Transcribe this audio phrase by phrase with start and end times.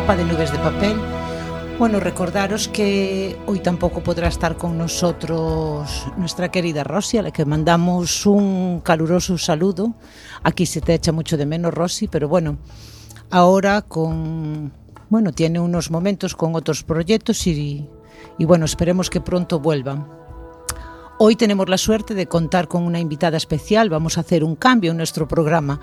[0.00, 0.96] etapa de Nubes de Papel.
[1.78, 7.44] Bueno, recordaros que hoy tampoco podrá estar con nosotros nuestra querida Rosy, a la que
[7.44, 9.94] mandamos un caluroso saludo.
[10.42, 12.56] Aquí se te echa mucho de menos, Rosy, pero bueno,
[13.30, 14.72] ahora con
[15.10, 17.86] bueno, tiene unos momentos con otros proyectos y,
[18.38, 20.08] y bueno, esperemos que pronto vuelvan.
[21.18, 23.90] Hoy tenemos la suerte de contar con una invitada especial.
[23.90, 25.78] Vamos a hacer un cambio en nuestro programa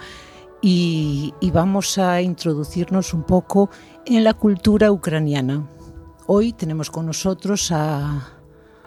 [0.62, 3.70] y, y, vamos a introducirnos un poco
[4.06, 5.68] en la cultura ucraniana.
[6.26, 8.38] Hoy tenemos con nosotros a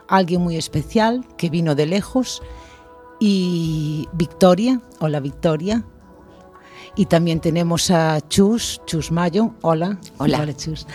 [0.08, 2.42] alguien muy especial que vino de lejos
[3.20, 4.80] y Victoria.
[4.98, 5.84] Hola Victoria.
[6.96, 9.54] Y también tenemos a Chus, Chus Mayo.
[9.62, 9.98] Hola.
[10.18, 10.40] Hola.
[10.40, 10.86] Hola Chus.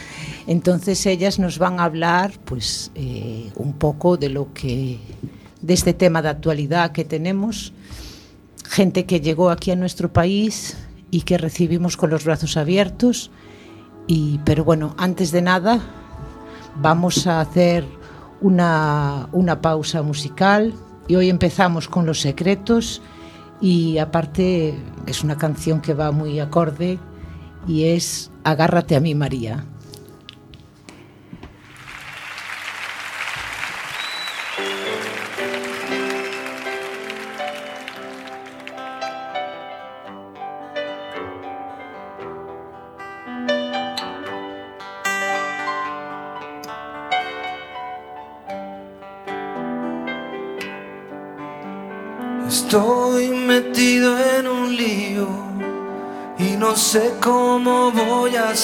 [0.45, 4.99] Entonces ellas nos van a hablar pues eh, un poco de lo que
[5.61, 7.73] de este tema de actualidad que tenemos,
[8.67, 10.77] gente que llegó aquí a nuestro país
[11.11, 13.31] y que recibimos con los brazos abiertos.
[14.07, 15.79] Y, pero bueno, antes de nada,
[16.75, 17.85] vamos a hacer
[18.41, 20.73] una, una pausa musical
[21.07, 23.01] y hoy empezamos con Los Secretos
[23.61, 26.99] y aparte es una canción que va muy acorde
[27.67, 29.65] y es Agárrate a mí María.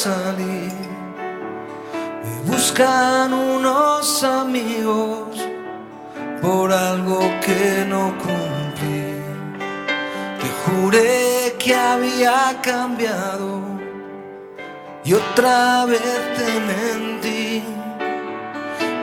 [0.06, 0.68] Me
[2.52, 5.38] buscan unos amigos
[6.42, 9.22] por algo que no cumplí.
[10.40, 13.62] Te juré que había cambiado
[15.04, 16.02] y otra vez
[16.36, 17.64] te mentí.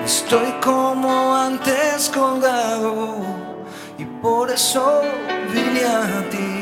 [0.04, 3.18] Estoy como antes colgado
[3.98, 5.02] y por eso
[5.52, 6.57] vine a ti.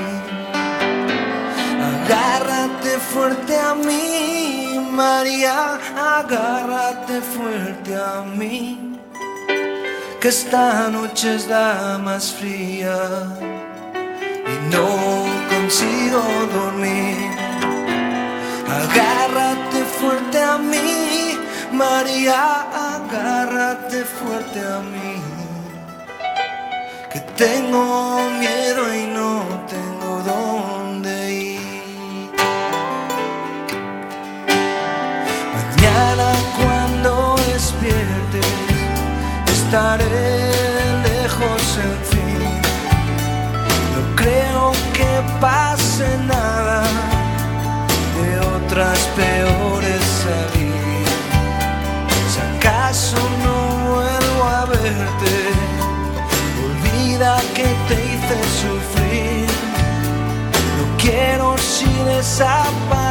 [2.09, 8.97] Agárrate fuerte a mí, María, agárrate fuerte a mí,
[10.21, 12.97] que esta noche es la más fría
[14.53, 14.87] y no
[15.51, 16.23] consigo
[16.55, 17.29] dormir.
[18.83, 21.37] Agárrate fuerte a mí,
[21.73, 25.21] María, agárrate fuerte a mí
[27.13, 30.86] que tengo miedo y no tengo dónde
[39.77, 40.53] estaré
[41.03, 42.49] lejos en fin.
[43.95, 46.83] No creo que pase nada
[48.17, 51.07] de otras peores salir.
[52.31, 53.59] Si acaso no
[53.93, 55.35] vuelvo a verte
[57.55, 59.47] que te hice sufrir.
[60.77, 63.06] No quiero si desaparezco,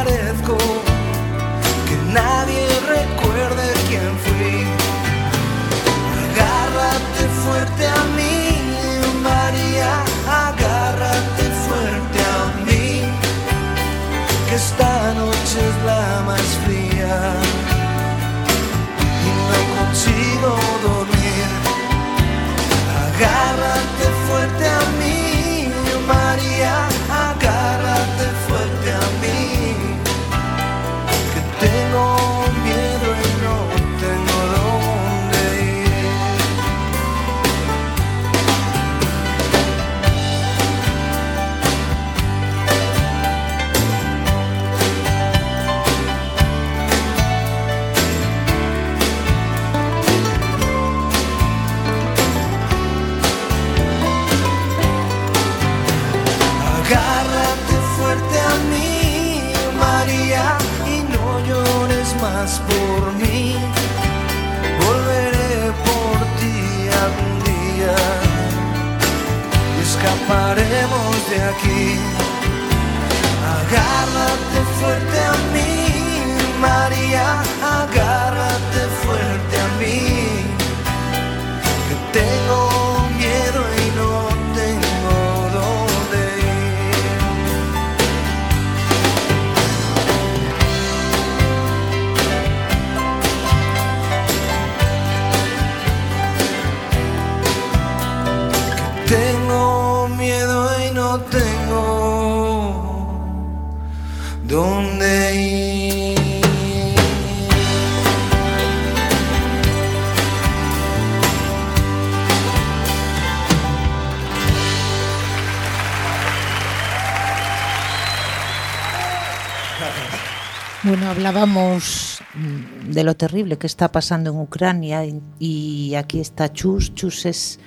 [121.26, 125.02] hablábamos mm, de lo terrible que está pasando en Ucrania
[125.38, 126.94] y aquí está Chus.
[126.94, 127.58] Chus es,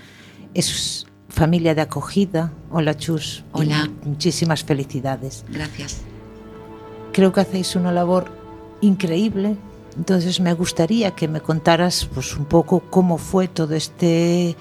[0.54, 2.54] es familia de acogida.
[2.72, 3.44] Hola Chus.
[3.52, 3.90] Hola.
[4.04, 5.44] muchísimas felicidades.
[5.50, 6.02] Gracias.
[7.12, 8.32] Creo que hacéis una labor
[8.82, 9.58] increíble.
[9.98, 14.56] Entonces me gustaría que me contaras pues un poco cómo fue todo este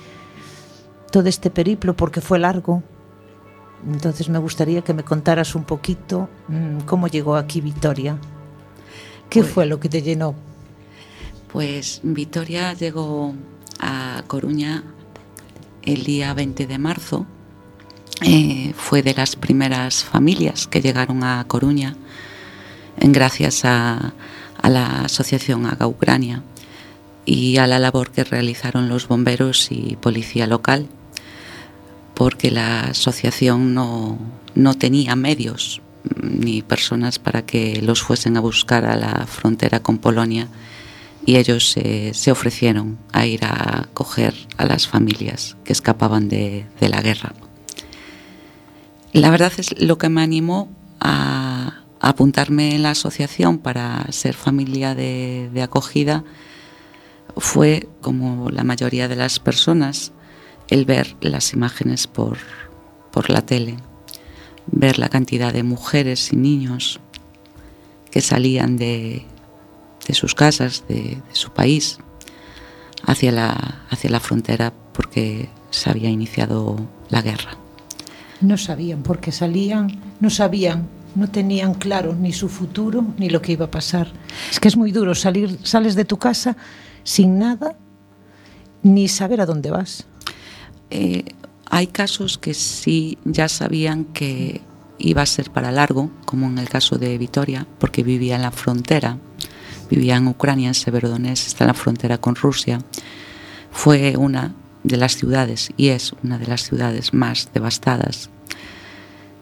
[1.12, 2.82] todo este periplo porque fue largo.
[3.86, 8.18] Entonces me gustaría que me contaras un poquito mmm, cómo llegó aquí Victoria.
[9.30, 10.34] ¿Qué pues, fue lo que te llenó?
[11.52, 13.34] Pues Victoria llegó
[13.78, 14.84] a Coruña
[15.82, 17.26] el día 20 de marzo.
[18.22, 21.94] Eh, fue de las primeras familias que llegaron a Coruña
[23.00, 24.12] gracias a,
[24.60, 26.42] a la asociación Haga Ucrania
[27.24, 30.88] y a la labor que realizaron los bomberos y policía local,
[32.14, 34.18] porque la asociación no,
[34.54, 35.80] no tenía medios
[36.22, 40.48] ni personas para que los fuesen a buscar a la frontera con Polonia
[41.24, 41.76] y ellos
[42.12, 47.34] se ofrecieron a ir a coger a las familias que escapaban de, la guerra.
[49.12, 50.70] La verdad es lo que me animó
[51.00, 56.24] a, a apuntarme en la asociación para ser familia de, de acogida
[57.36, 60.12] fue, como la mayoría de las personas,
[60.68, 62.38] el ver las imágenes por,
[63.10, 63.76] por la tele
[64.70, 67.00] ver la cantidad de mujeres y niños
[68.10, 69.24] que salían de,
[70.06, 71.98] de sus casas, de, de, su país,
[73.04, 76.76] hacia la, hacia la frontera porque se había iniciado
[77.10, 77.56] la guerra.
[78.40, 83.42] No sabían por qué salían, no sabían, no tenían claro ni su futuro ni lo
[83.42, 84.08] que iba a pasar.
[84.50, 86.56] Es que es muy duro salir, sales de tu casa
[87.02, 87.76] sin nada
[88.82, 90.06] ni saber a dónde vas.
[90.90, 91.24] Eh,
[91.70, 94.60] hay casos que sí ya sabían que
[94.98, 98.50] iba a ser para largo, como en el caso de Vitoria, porque vivía en la
[98.50, 99.18] frontera,
[99.90, 102.80] vivía en Ucrania, en Severodonetsk, está en la frontera con Rusia.
[103.70, 108.30] Fue una de las ciudades, y es una de las ciudades más devastadas,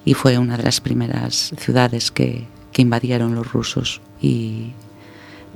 [0.05, 4.00] y fue una de las primeras ciudades que, que invadieron los rusos.
[4.20, 4.72] Y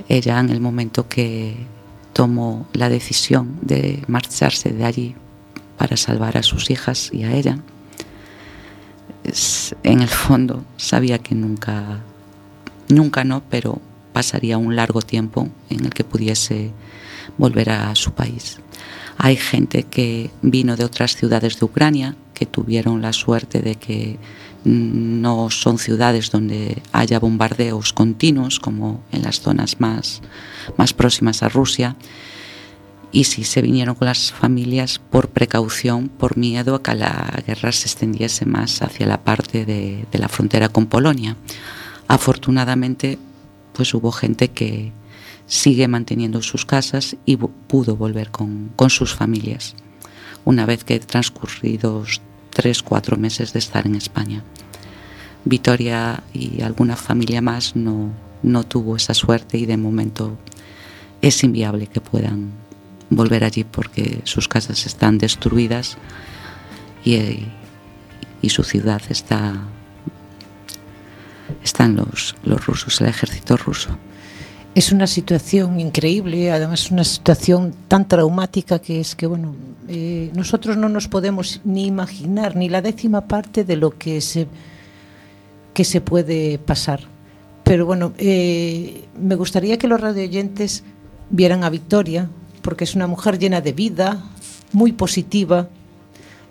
[0.09, 1.55] ella, en el momento que
[2.13, 5.15] tomó la decisión de marcharse de allí
[5.81, 7.57] para salvar a sus hijas y a ella,
[9.81, 12.01] en el fondo sabía que nunca,
[12.87, 13.81] nunca no, pero
[14.13, 16.69] pasaría un largo tiempo en el que pudiese
[17.35, 18.59] volver a su país.
[19.17, 24.19] Hay gente que vino de otras ciudades de Ucrania que tuvieron la suerte de que
[24.63, 30.21] no son ciudades donde haya bombardeos continuos como en las zonas más,
[30.77, 31.95] más próximas a Rusia
[33.11, 37.71] y sí se vinieron con las familias por precaución, por miedo a que la guerra
[37.71, 41.35] se extendiese más hacia la parte de, de la frontera con Polonia.
[42.07, 43.17] Afortunadamente,
[43.73, 44.91] pues hubo gente que
[45.45, 49.75] sigue manteniendo sus casas y pudo volver con, con sus familias,
[50.45, 54.43] una vez que transcurridos tres, cuatro meses de estar en España.
[55.43, 58.11] Vitoria y alguna familia más no,
[58.43, 60.37] no tuvo esa suerte y de momento
[61.21, 62.51] es inviable que puedan
[63.11, 65.97] volver allí porque sus casas están destruidas
[67.05, 67.45] y,
[68.49, 69.53] su ciudad está
[71.63, 73.89] están los, los rusos, el ejército ruso.
[74.73, 79.53] Es una situación increíble, además una situación tan traumática que es que, bueno,
[79.89, 84.47] eh, nosotros no nos podemos ni imaginar ni la décima parte de lo que se,
[85.73, 87.01] que se puede pasar.
[87.65, 90.83] Pero bueno, eh, me gustaría que los radioyentes
[91.29, 92.29] vieran a Victoria,
[92.61, 94.23] porque es una mujer llena de vida,
[94.71, 95.67] muy positiva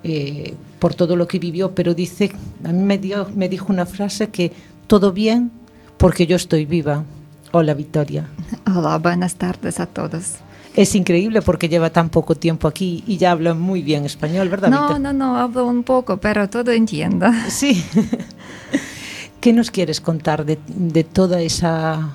[0.02, 2.32] eh, por todo lo que vivió, pero dice,
[2.64, 4.52] a mí me, dio, me dijo una frase que
[4.86, 5.50] todo bien
[5.98, 7.04] porque yo estoy viva.
[7.52, 8.26] Hola Victoria.
[8.66, 10.36] Hola, buenas tardes a todos.
[10.74, 14.70] Es increíble porque lleva tan poco tiempo aquí y ya habla muy bien español, ¿verdad?
[14.70, 15.12] No, Victoria?
[15.12, 17.26] no, no, hablo un poco, pero todo entiendo.
[17.48, 17.84] Sí.
[19.40, 22.10] ¿Qué nos quieres contar de, de toda esa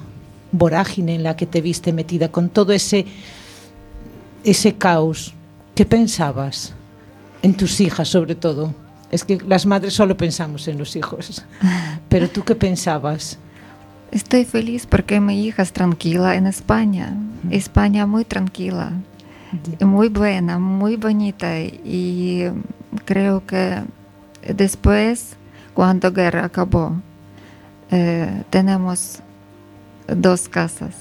[0.52, 3.06] vorágine en la que te viste metida, con todo ese
[4.46, 5.34] ese caos,
[5.74, 6.74] ¿qué pensabas?
[7.42, 8.74] En tus hijas, sobre todo.
[9.12, 11.44] Es que las madres solo pensamos en los hijos.
[12.10, 13.38] Pero tú qué pensabas?
[14.12, 17.18] Estoy feliz porque mi hija es tranquila en España.
[17.50, 18.94] España muy tranquila,
[19.82, 21.60] muy buena, muy bonita.
[21.60, 22.46] Y
[23.04, 23.82] creo que
[24.48, 25.36] después,
[25.74, 26.94] cuando la guerra acabó,
[27.92, 29.20] eh, tenemos
[30.08, 30.94] dos casas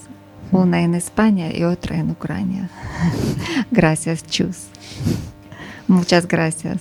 [0.52, 2.70] una en España y otra en Ucrania.
[3.70, 4.66] gracias, Chus.
[5.88, 6.78] Muchas gracias.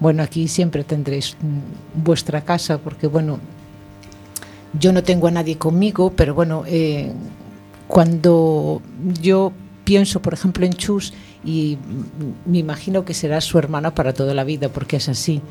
[0.00, 1.36] Bueno, aquí siempre tendréis
[1.94, 3.38] vuestra casa porque, bueno,
[4.78, 7.12] yo no tengo a nadie conmigo, pero bueno, eh,
[7.86, 8.82] cuando
[9.20, 9.52] yo
[9.84, 11.12] pienso, por ejemplo, en Chus,
[11.44, 11.78] y
[12.46, 15.42] me imagino que será su hermana para toda la vida, porque es así,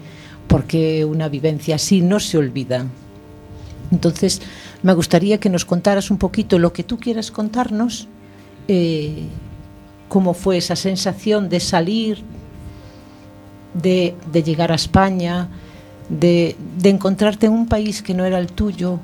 [0.47, 2.85] porque una vivencia así no se olvida.
[3.91, 4.41] Entonces,
[4.83, 8.07] me gustaría que nos contaras un poquito lo que tú quieras contarnos,
[8.67, 9.25] eh,
[10.07, 12.23] cómo fue esa sensación de salir,
[13.73, 15.49] de, de llegar a España,
[16.09, 18.99] de, de encontrarte en un país que no era el tuyo,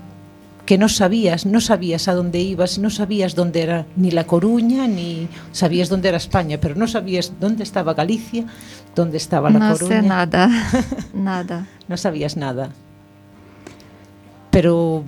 [0.66, 4.86] que no sabías, no sabías a dónde ibas, no sabías dónde era ni La Coruña,
[4.88, 8.46] ni sabías dónde era España, pero no sabías dónde estaba Galicia,
[8.94, 10.02] dónde estaba La no Coruña.
[10.02, 10.50] sé nada,
[11.14, 11.68] nada.
[11.88, 12.72] No sabías nada.
[14.58, 15.04] Pero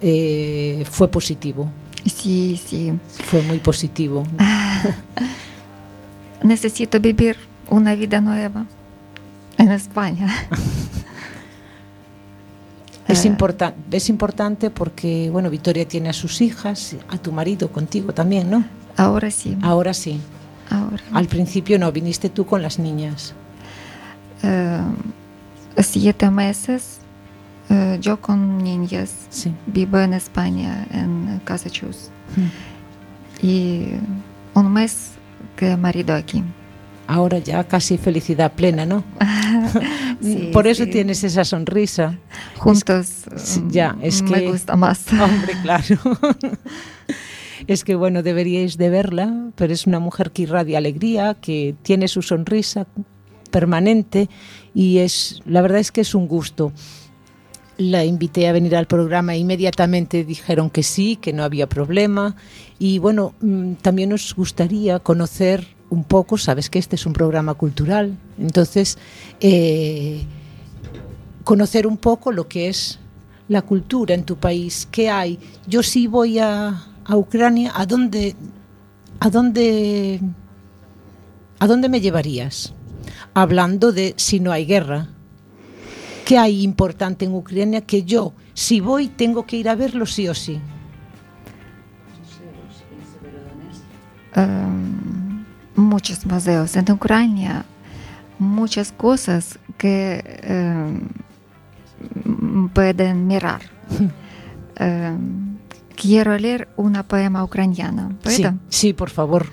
[0.00, 1.68] eh, fue positivo,
[2.06, 2.94] Sí, sí.
[3.26, 4.22] fue muy positivo.
[6.42, 7.36] Necesito vivir
[7.68, 8.64] una vida nueva
[9.58, 10.32] en España.
[13.06, 13.28] Es, Eh.
[13.28, 18.50] importa- es importante porque, bueno, Victoria tiene a sus hijas, a tu marido, contigo también,
[18.50, 18.64] ¿no?
[18.96, 20.20] Ahora sí, Ahora sí.
[20.70, 21.02] ahora.
[21.12, 23.34] Al principio no, viniste tú con las niñas.
[24.42, 24.80] Eh,
[25.82, 26.97] siete meses
[27.70, 29.52] eh, yo con niñas Sí.
[29.66, 32.10] vivo en España, en Casachus.
[32.36, 33.46] Mm.
[33.46, 33.86] Y
[34.54, 35.12] un mes
[35.56, 36.42] que marido aquí.
[37.06, 39.02] Ahora ya casi felicidad plena, ¿no?
[40.20, 40.90] Sí, Por eso sí.
[40.90, 42.18] tienes esa sonrisa.
[42.56, 45.04] Juntos sí, mm, ya, es me que- gusta más.
[45.12, 45.96] Hombre, claro.
[47.66, 52.08] Es que bueno, deberíais de verla, pero es una mujer que irradia alegría, que tiene
[52.08, 52.86] su sonrisa
[53.50, 54.28] permanente
[54.74, 56.72] y es la verdad es que es un gusto.
[57.78, 62.36] La invité a venir al programa e inmediatamente dijeron que sí, que no había problema
[62.78, 67.54] y bueno, mm, también nos gustaría conocer un poco, sabes que este es un programa
[67.54, 68.98] cultural, entonces
[69.40, 70.24] eh,
[71.44, 72.98] conocer un poco lo que es
[73.48, 75.38] la cultura en tu país, qué hay.
[75.66, 78.36] Yo sí voy a, a Ucrania, ¿a dónde,
[79.20, 80.20] a dónde,
[81.58, 82.74] a dónde me llevarías?
[83.34, 85.08] Hablando de si no hay guerra.
[86.28, 90.28] ¿Qué hay importante en Ucrania que yo, si voy, tengo que ir a verlo sí
[90.28, 90.60] o sí?
[94.34, 97.64] Em, muchos museos en Ucrania,
[98.38, 101.08] muchas cosas que em,
[102.74, 103.62] pueden mirar.
[104.76, 105.56] Em,
[105.96, 108.10] quiero leer una poema ucraniana.
[108.26, 108.58] Sí, ¿Puedo?
[108.68, 109.46] sí, por favor.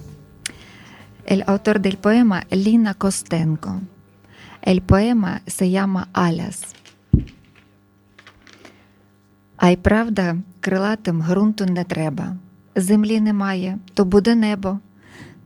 [1.25, 3.79] El autor del poema Lina Kostenko.
[4.66, 6.76] El poema se llama Аляс.
[9.58, 12.36] А й правда, крилатим ґрунту не треба.
[12.76, 14.80] Землі немає, то буде небо.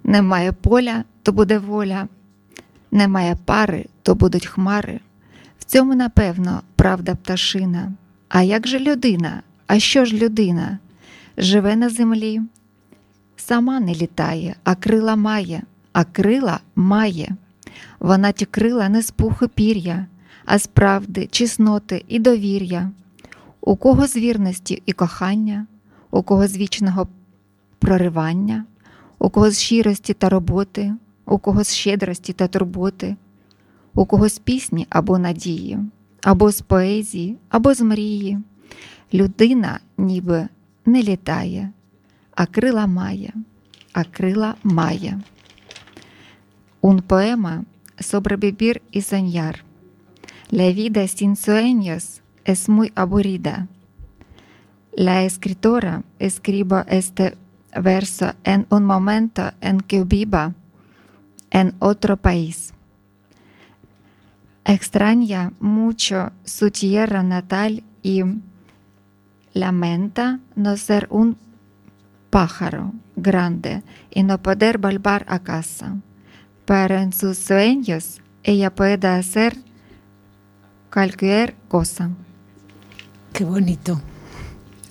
[0.04, 2.08] Немає поля, то буде воля.
[2.92, 5.00] Немає пари, то будуть хмари.
[5.60, 7.92] В цьому, напевно, правда пташина.
[8.30, 9.42] А як же людина?
[9.68, 10.80] А що ж людина?
[11.38, 12.42] Живе на землі,
[13.36, 15.62] сама не літає, а крила має,
[15.94, 17.36] а крила має.
[18.00, 20.08] Вона ті крила не з пуху пір'я,
[20.46, 22.92] а з правди, чесноти і довір'я.
[23.62, 25.68] У кого з вірності і кохання,
[26.12, 27.08] у кого з вічного
[27.80, 28.66] проривання,
[29.20, 30.94] у кого з щирості та роботи,
[31.26, 33.16] у кого з щедрості та турботи,
[33.94, 35.80] у кого з пісні або надії,
[36.24, 38.40] або з поезії, або з мрії.
[39.14, 40.48] Людина ніби
[40.86, 41.70] не літає,
[42.36, 43.34] а крила має,
[43.94, 45.22] а крила має.
[46.82, 47.64] Un poema
[48.00, 49.64] sobrevivir y soñar.
[50.50, 53.68] La vida sin sueños es muy aburrida.
[54.94, 57.38] La escritora escribe este
[57.80, 60.54] verso en un momento en que viva
[61.52, 62.74] en otro país.
[64.66, 68.24] Extraña mucho su tierra natal y
[69.54, 71.38] lamenta no ser un
[72.30, 75.98] pájaro grande y no poder volver a casa.
[76.70, 79.58] Pero en sus sueños ella puede hacer
[80.94, 82.12] cualquier cosa.
[83.34, 84.00] Qué bonito.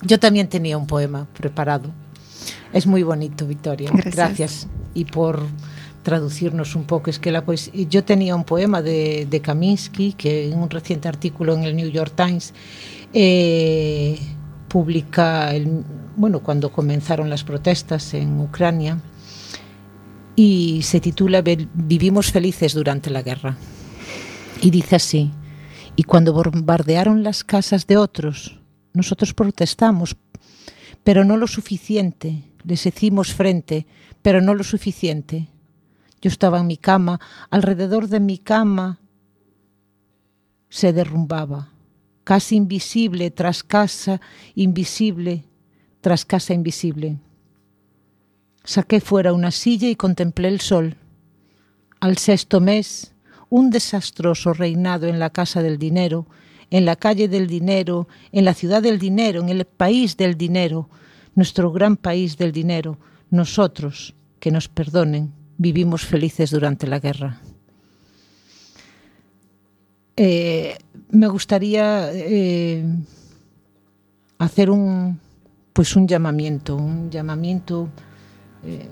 [0.01, 1.89] Yo también tenía un poema preparado.
[2.73, 3.91] Es muy bonito, Victoria.
[3.93, 4.67] Gracias.
[4.93, 5.41] Y por
[6.03, 7.09] traducirnos un poco.
[7.09, 7.71] Es que la poesía.
[7.87, 11.87] Yo tenía un poema de, de Kaminsky que en un reciente artículo en el New
[11.87, 12.53] York Times
[13.13, 14.19] eh,
[14.67, 15.85] publica, el,
[16.17, 18.97] bueno, cuando comenzaron las protestas en Ucrania
[20.41, 23.57] y se titula Vivimos felices durante la guerra.
[24.61, 25.31] Y dice así,
[25.97, 28.57] y cuando bombardearon las casas de otros,
[28.93, 30.15] nosotros protestamos,
[31.03, 33.85] pero no lo suficiente, les hicimos frente,
[34.21, 35.49] pero no lo suficiente.
[36.21, 37.19] Yo estaba en mi cama,
[37.49, 39.01] alrededor de mi cama
[40.69, 41.73] se derrumbaba,
[42.23, 44.21] casi invisible tras casa
[44.55, 45.43] invisible
[45.99, 47.17] tras casa invisible.
[48.69, 50.95] Saqué fuera una silla y contemplé el sol.
[52.01, 53.15] Al sexto mes,
[53.49, 56.27] un desastroso reinado en la casa del dinero,
[56.69, 60.87] en la calle del dinero, en la ciudad del dinero, en el país del dinero,
[61.33, 62.99] nuestro gran país del dinero,
[63.31, 67.41] nosotros, que nos perdonen, vivimos felices durante la guerra.
[70.15, 70.77] Eh,
[71.09, 72.85] me gustaría eh,
[74.37, 75.19] hacer un,
[75.73, 77.89] pues un llamamiento, un llamamiento
[78.63, 78.89] eh,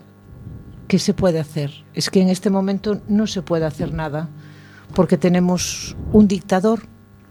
[0.87, 1.71] que se puede hacer.
[1.93, 4.29] Es que en este momento no se puede hacer nada
[4.93, 6.81] porque tenemos un dictador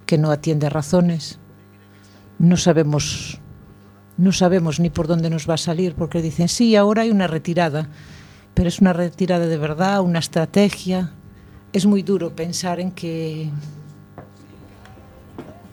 [0.05, 1.39] que no atiende razones.
[2.39, 3.41] No sabemos
[4.19, 7.27] no sabemos ni por dónde nos va a salir porque dicen, "Sí, ahora hay una
[7.27, 7.89] retirada."
[8.55, 11.13] Pero es una retirada de verdad, una estrategia.
[11.75, 13.51] Es muy duro pensar en que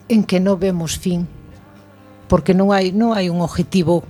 [0.10, 1.28] en que no vemos fin
[2.28, 4.04] porque non hai non hai un objetivo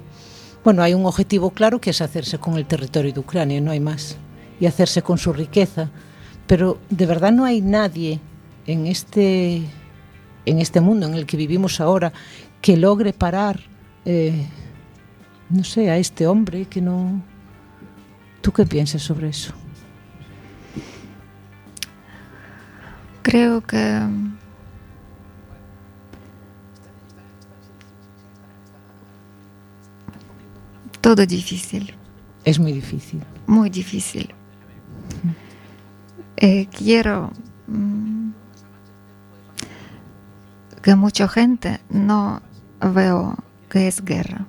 [0.64, 3.80] Bueno, hai un objetivo claro que es hacerse con el territorio de Ucrania, no hay
[3.80, 4.16] más,
[4.60, 5.90] y hacerse con su riqueza,
[6.48, 8.20] pero de verdad no hay nadie
[8.66, 9.62] en este
[10.46, 12.12] en este mundo en el que vivimos ahora
[12.62, 13.60] que logre parar
[14.06, 14.46] eh,
[15.50, 17.22] no sé, a este hombre que no
[18.44, 19.54] ¿Tú qué piensas sobre eso?
[23.22, 24.02] Creo que
[31.04, 31.94] todo difícil.
[32.46, 33.22] Es muy difícil.
[33.46, 34.34] Muy difícil.
[36.38, 37.30] Eh, quiero
[37.68, 38.32] mm,
[40.82, 42.42] que mucha gente no
[42.80, 43.36] veo
[43.70, 44.48] que es guerra.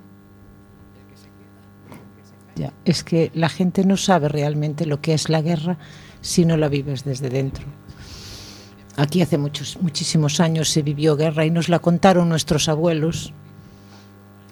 [2.55, 5.77] Ya, es que la gente no sabe realmente lo que es la guerra
[6.21, 7.65] si no la vives desde dentro.
[8.95, 13.33] Aquí hace muchos, muchísimos años se vivió guerra y nos la contaron nuestros abuelos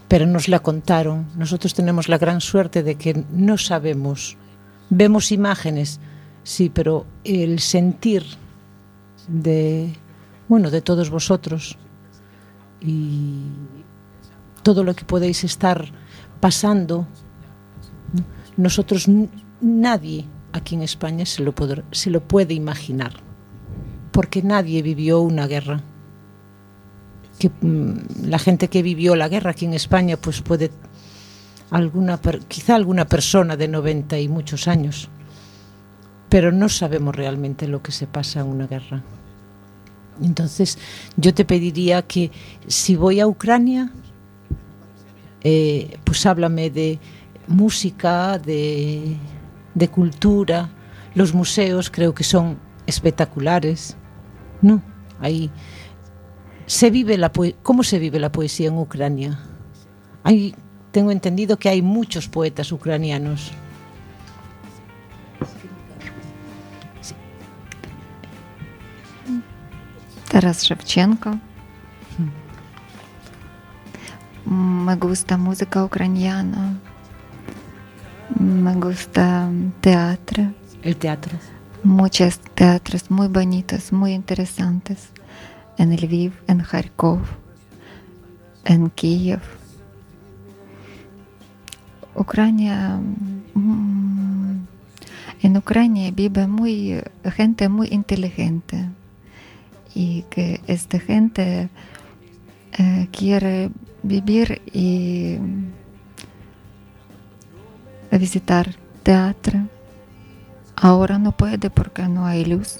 [0.07, 1.27] pero nos la contaron.
[1.35, 4.37] Nosotros tenemos la gran suerte de que no sabemos.
[4.89, 5.99] Vemos imágenes,
[6.43, 8.23] sí, pero el sentir
[9.27, 9.93] de,
[10.47, 11.77] bueno, de todos vosotros
[12.81, 13.43] y
[14.61, 15.91] todo lo que podéis estar
[16.39, 17.07] pasando,
[18.57, 19.07] nosotros
[19.61, 21.53] nadie aquí en España se lo,
[21.91, 23.13] se lo puede imaginar,
[24.11, 25.81] porque nadie vivió una guerra
[27.39, 30.71] que mm, la gente que vivió la guerra aquí en España pues puede
[31.71, 35.09] alguna quizá alguna persona de 90 y muchos años
[36.29, 39.03] pero no sabemos realmente lo que se pasa en una guerra.
[40.19, 40.79] Entonces
[41.15, 42.31] yo te pediría que
[42.65, 43.91] si voy a Ucrania
[45.43, 46.97] eh, pues háblame de
[47.45, 49.15] música de,
[49.75, 50.71] de cultura.
[51.13, 53.95] Los museos creo que son espectaculares
[54.63, 54.81] no
[55.19, 55.51] ahí
[56.73, 57.31] se vive la
[57.61, 59.39] ¿Cómo se vive la poesía en Ucrania?
[60.23, 60.55] Hay,
[60.91, 63.51] tengo entendido que hay muchos poetas ucranianos.
[70.31, 71.37] Taras Shevchenko.
[74.45, 76.79] Me gusta música ucraniana.
[78.39, 79.47] Me gusta
[79.79, 80.51] teatro.
[80.81, 81.37] El teatro.
[81.83, 85.12] Muchos teatros muy bonitos, muy interesantes.
[85.77, 87.19] En Lviv, en Kharkov,
[88.65, 89.41] en Kiev.
[92.15, 92.99] Ucrania,
[93.53, 94.65] mm,
[95.41, 97.01] en Ucrania vive muy,
[97.35, 98.89] gente muy inteligente
[99.95, 101.69] y que esta gente
[102.77, 103.71] eh, quiere
[104.03, 105.37] vivir y
[108.11, 109.67] visitar teatro.
[110.75, 112.79] Ahora no puede porque no hay luz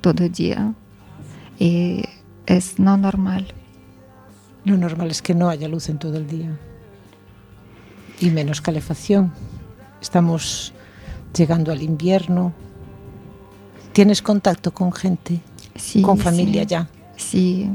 [0.00, 0.74] todo día
[1.58, 2.04] y
[2.46, 3.52] es no normal.
[4.64, 6.56] Lo normal es que no haya luz en todo el día
[8.20, 9.32] y menos calefacción.
[10.00, 10.72] Estamos
[11.36, 12.52] llegando al invierno.
[13.92, 15.40] ¿Tienes contacto con gente?
[15.76, 16.88] Sí, ¿Con familia sí, ya?
[17.16, 17.70] Sí,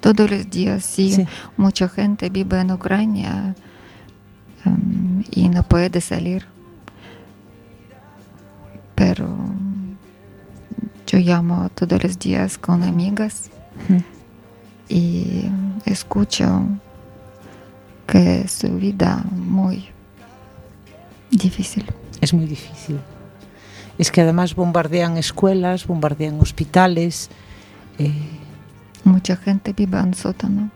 [0.00, 1.12] todos los días, sí.
[1.12, 1.26] sí.
[1.56, 3.54] Mucha gente vive en Ucrania
[4.64, 6.46] um, y no puede salir.
[8.94, 9.28] Pero
[11.08, 13.50] yo llamo todos los días con amigas
[14.90, 15.44] y
[15.86, 16.66] escucho
[18.06, 19.88] que su vida muy
[21.30, 21.86] difícil.
[22.20, 23.00] Es muy difícil.
[23.96, 27.30] Es que además bombardean escuelas, bombardean hospitales.
[27.98, 28.12] Eh...
[29.04, 30.70] Mucha gente vive en sótano.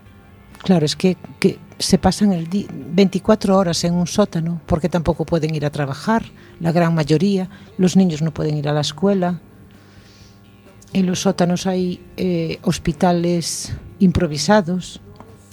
[0.63, 5.53] Claro, es que, que se pasan el 24 horas en un sótano porque tampoco pueden
[5.53, 6.23] ir a trabajar,
[6.59, 7.49] la gran mayoría.
[7.77, 9.39] Los niños no pueden ir a la escuela
[10.93, 15.01] en los sótanos hay eh, hospitales improvisados.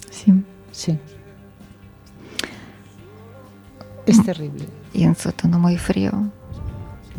[0.09, 0.33] Sí.
[0.71, 0.97] Sí.
[4.05, 4.67] Es terrible.
[4.93, 6.11] Y en sótano muy frío.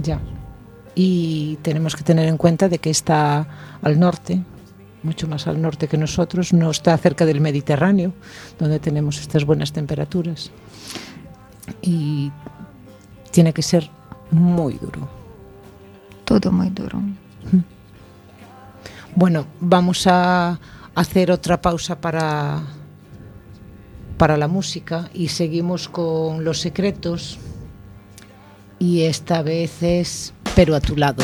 [0.02, 0.20] Ya.
[0.94, 3.46] Y tenemos que tener en cuenta de que está
[3.82, 4.42] al norte,
[5.02, 8.12] mucho más al norte que nosotros, no está cerca del Mediterráneo,
[8.58, 10.50] donde tenemos estas buenas temperaturas.
[11.80, 12.30] Y
[13.30, 13.90] tiene que ser
[14.30, 15.08] muy duro.
[16.24, 17.00] Todo muy duro.
[19.14, 20.58] Bueno, vamos a
[20.94, 22.62] hacer otra pausa para,
[24.16, 27.38] para la música y seguimos con Los Secretos.
[28.78, 31.22] Y esta vez es Pero a tu lado.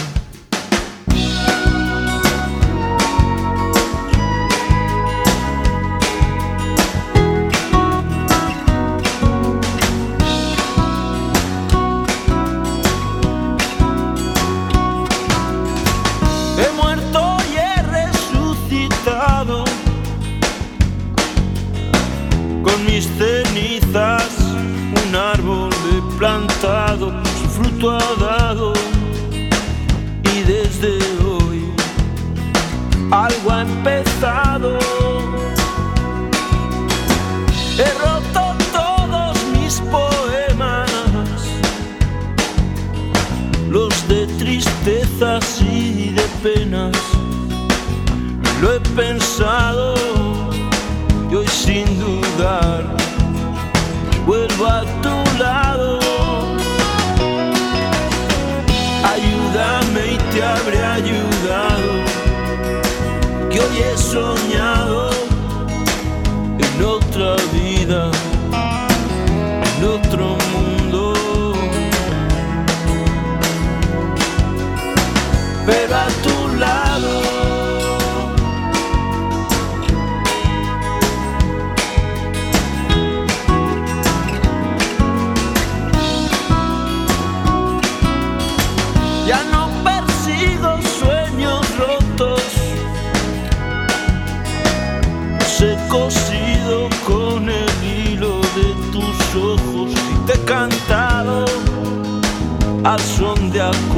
[102.88, 103.97] Al son de acordes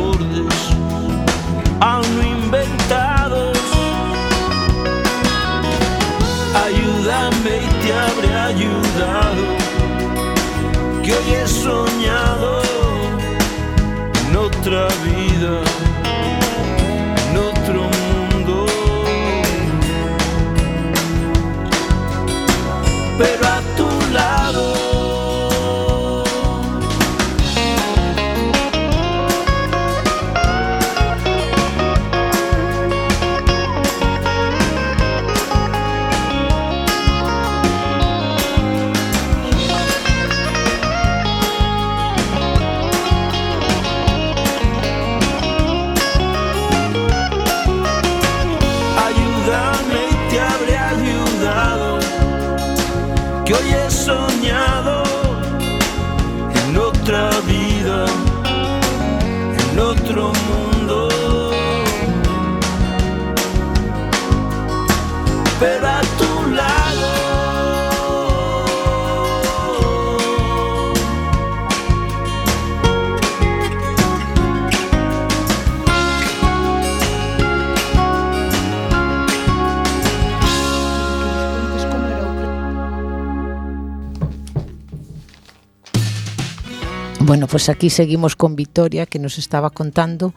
[87.41, 90.35] Bueno, pues aquí seguimos con Victoria, que nos estaba contando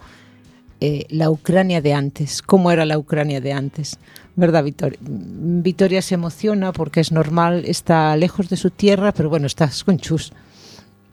[0.79, 3.99] eh, la Ucrania de antes, cómo era la Ucrania de antes,
[4.37, 4.97] ¿verdad, Victoria?
[5.01, 9.97] Victoria se emociona porque es normal, está lejos de su tierra, pero bueno, estás con
[9.97, 10.31] Chus.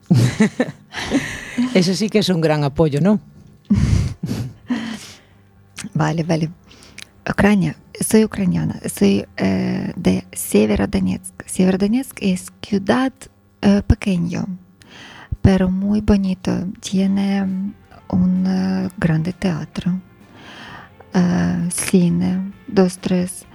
[1.73, 3.19] Eso sí que es un gran apoyo, ¿no?
[5.93, 6.49] Vale, vale.
[7.29, 7.75] Ucrania.
[7.99, 8.79] Soy ucraniana.
[8.87, 11.33] Soy eh, de Severodonetsk.
[11.45, 13.11] Severodonetsk es ciudad
[13.61, 13.81] eh,
[15.41, 16.51] pero muy bonito.
[16.79, 17.73] Tiene
[18.09, 19.99] un eh, grande teatro,
[21.13, 23.45] eh, cine, dos, tres,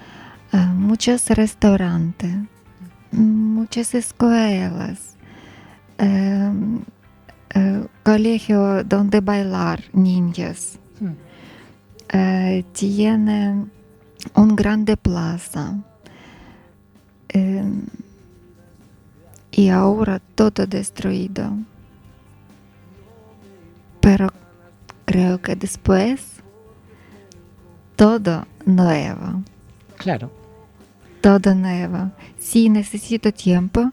[0.53, 2.35] eh, muchos restaurantes,
[3.13, 5.17] muchas escuelas,
[8.03, 10.79] colegio donde bailar niños.
[12.13, 13.67] Eh, tiene
[14.35, 15.79] un grande plaza.
[19.51, 21.51] Y ahora todo destruido.
[24.07, 24.29] Pero
[25.05, 26.37] creo que después
[27.97, 29.43] todo nuevo.
[29.97, 30.31] Claro.
[31.21, 32.13] Todo nuevo.
[32.39, 33.91] Sí, necesito tiempo,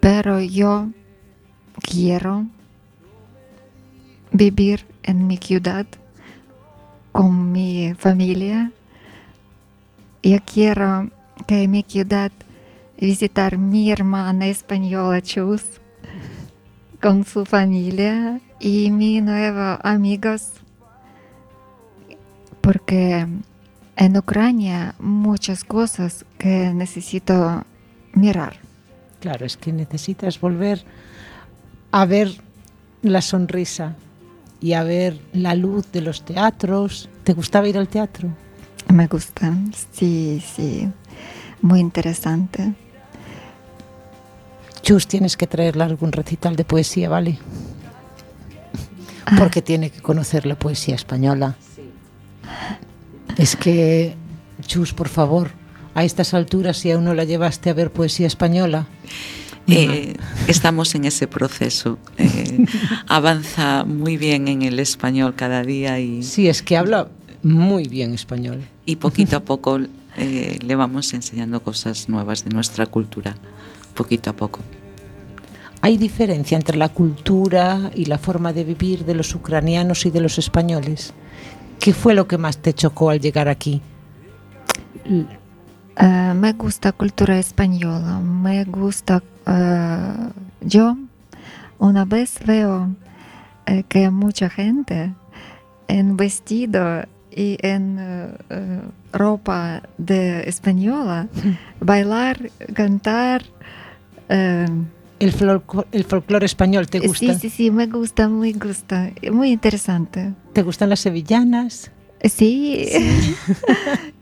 [0.00, 0.88] pero yo
[1.80, 2.46] quiero
[4.32, 5.86] vivir en mi ciudad
[7.12, 8.72] con mi familia.
[10.20, 11.10] Yo quiero
[11.46, 12.32] que en mi ciudad
[13.00, 15.62] visitar mi hermana española Chus
[17.00, 20.52] con su familia y mis nuevos amigos
[22.60, 23.26] porque
[23.96, 27.64] en Ucrania muchas cosas que necesito
[28.12, 28.56] mirar.
[29.20, 30.84] Claro, es que necesitas volver
[31.90, 32.30] a ver
[33.02, 33.96] la sonrisa
[34.60, 37.08] y a ver la luz de los teatros.
[37.24, 38.28] ¿Te gustaba ir al teatro?
[38.92, 39.52] Me gusta,
[39.92, 40.88] sí, sí,
[41.60, 42.74] muy interesante.
[44.82, 47.38] Chus, tienes que traerle algún recital de poesía, ¿vale?
[49.36, 51.56] Porque tiene que conocer la poesía española.
[53.36, 54.14] Es que,
[54.66, 55.50] Chus, por favor,
[55.94, 58.86] a estas alturas, si aún no la llevaste a ver poesía española.
[59.66, 60.14] Eh,
[60.46, 61.98] estamos en ese proceso.
[62.16, 62.64] Eh,
[63.06, 66.22] avanza muy bien en el español cada día y.
[66.22, 67.08] Sí, es que habla
[67.42, 68.66] muy bien español.
[68.86, 69.78] Y poquito a poco
[70.16, 73.36] eh, le vamos enseñando cosas nuevas de nuestra cultura,
[73.94, 74.60] poquito a poco.
[75.80, 80.20] ¿Hay diferencia entre la cultura y la forma de vivir de los ucranianos y de
[80.20, 81.14] los españoles?
[81.78, 83.80] ¿Qué fue lo que más te chocó al llegar aquí?
[85.08, 89.22] Uh, me gusta cultura española, me gusta...
[89.46, 90.96] Uh, yo
[91.78, 92.88] una vez veo
[93.68, 95.14] uh, que mucha gente
[95.86, 97.98] en vestido y en
[99.12, 101.28] ropa de española
[101.80, 103.44] bailar, cantar...
[105.18, 105.34] El,
[105.92, 107.34] el folclore español te gusta?
[107.34, 109.10] Sí, sí, sí, me gusta, me gusta.
[109.32, 110.32] Muy interesante.
[110.52, 111.90] ¿Te gustan las sevillanas?
[112.22, 113.34] Sí, sí,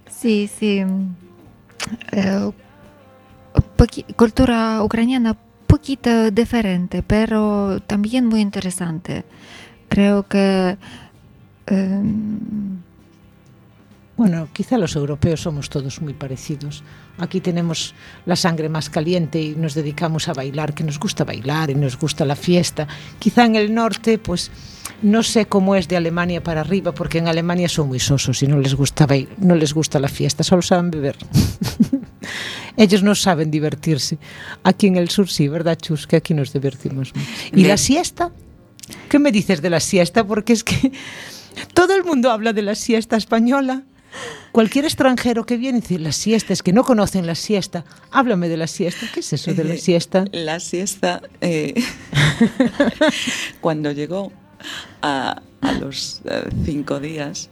[0.11, 0.51] sí.
[0.59, 0.85] sí.
[2.13, 2.51] Eh,
[4.17, 9.25] cultura ucraniana poquito diferente, pero también muy interesante.
[9.89, 10.77] Creo que...
[11.67, 12.03] Eh,
[14.17, 16.83] bueno, quizá los europeos somos todos muy parecidos.
[17.19, 21.71] Aquí tenemos la sangre más caliente y nos dedicamos a bailar, que nos gusta bailar
[21.71, 22.89] y nos gusta la fiesta.
[23.19, 24.51] Quizá en el norte, pues
[25.03, 28.47] no sé cómo es de Alemania para arriba, porque en Alemania son muy sosos y
[28.47, 31.17] no les gusta bailar, no les gusta la fiesta, solo saben beber.
[32.79, 34.19] Ellos no saben divertirse.
[34.63, 36.07] Aquí en el sur sí, ¿verdad, Chus?
[36.07, 37.13] Que aquí nos divertimos.
[37.53, 38.33] ¿Y la siesta?
[39.11, 40.25] ¿Qué me dices de la siesta?
[40.25, 40.93] Porque es que
[41.75, 43.85] todo el mundo habla de la siesta española.
[44.53, 47.85] Cualquier extranjero que viene y dice la siesta, es que no conocen la siesta.
[48.11, 49.07] Háblame de la siesta.
[49.13, 50.25] ¿Qué es eso de la eh, siesta?
[50.33, 51.75] La siesta, eh,
[53.61, 54.33] cuando llegó
[55.03, 55.43] a,
[55.81, 57.51] los eh, cinco días,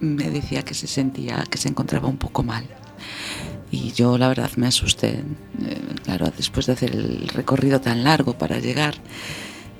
[0.00, 2.66] me decía que se sentía, que se encontraba un poco mal.
[3.70, 5.22] Y yo la verdad me asusté,
[6.04, 8.94] claro, después de hacer el recorrido tan largo para llegar.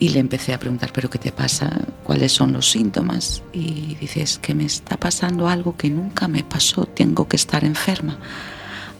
[0.02, 1.70] Y le empecé a preguntar, ¿pero qué te pasa?
[2.02, 3.44] ¿Cuáles son los síntomas?
[3.52, 8.18] Y dices que me está pasando algo que nunca me pasó, tengo que estar enferma.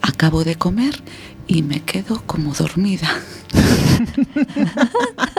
[0.01, 1.03] Acabo de comer
[1.49, 3.09] y me quedo como dormida.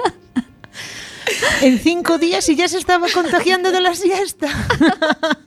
[1.62, 4.48] en cinco días y ya se estaba contagiando de la siesta.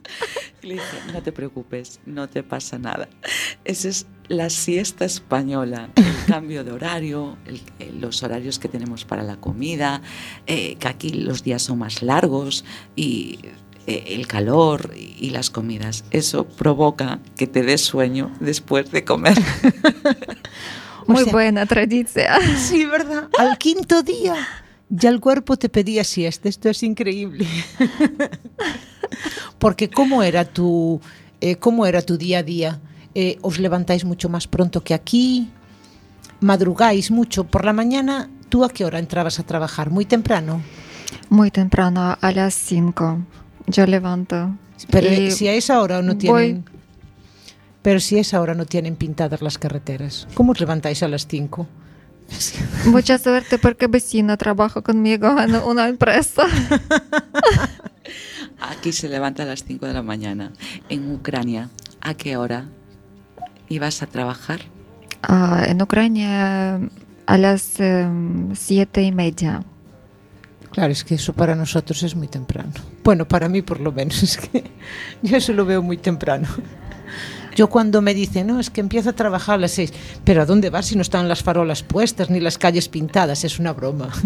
[0.62, 3.08] Le dije, no te preocupes, no te pasa nada.
[3.64, 7.36] Esa es la siesta española, el cambio de horario,
[8.00, 10.02] los horarios que tenemos para la comida,
[10.46, 12.64] eh, que aquí los días son más largos
[12.96, 13.38] y
[13.86, 16.04] eh, el calor y las comidas.
[16.10, 19.38] Eso provoca que te des sueño después de comer.
[21.06, 22.42] Muy buena tradición.
[22.58, 23.28] Sí, ¿verdad?
[23.38, 24.34] Al quinto día
[24.88, 26.48] ya el cuerpo te pedía siesta.
[26.48, 27.46] Esto es increíble.
[29.58, 31.00] Porque ¿cómo era tu,
[31.40, 32.80] eh, cómo era tu día a día?
[33.14, 35.50] Eh, ¿Os levantáis mucho más pronto que aquí?
[36.40, 37.44] ¿Madrugáis mucho?
[37.44, 39.90] ¿Por la mañana tú a qué hora entrabas a trabajar?
[39.90, 40.62] ¿Muy temprano?
[41.30, 43.18] Muy temprano, a las 5.
[43.68, 44.56] Yo levanto.
[44.90, 46.64] Pero si a esa hora no tienen...
[47.82, 51.26] Pero si a esa hora no tienen pintadas las carreteras, ¿cómo os levantáis a las
[51.26, 51.66] 5?
[52.86, 56.42] Mucha suerte porque vecino trabaja conmigo en una empresa.
[58.60, 60.52] Aquí se levanta a las 5 de la mañana.
[60.88, 62.66] En Ucrania, ¿a qué hora
[63.68, 64.60] ibas a trabajar?
[65.28, 66.80] Uh, en Ucrania
[67.26, 69.62] a las um, siete y media.
[70.70, 72.72] Claro, es que eso para nosotros es muy temprano.
[73.02, 74.64] Bueno, para mí por lo menos, es que
[75.22, 76.48] yo eso lo veo muy temprano.
[77.56, 79.92] Yo cuando me dicen, no, es que empiezo a trabajar a las seis,
[80.24, 83.44] pero ¿a dónde vas si no están las farolas puestas ni las calles pintadas?
[83.44, 84.10] Es una broma.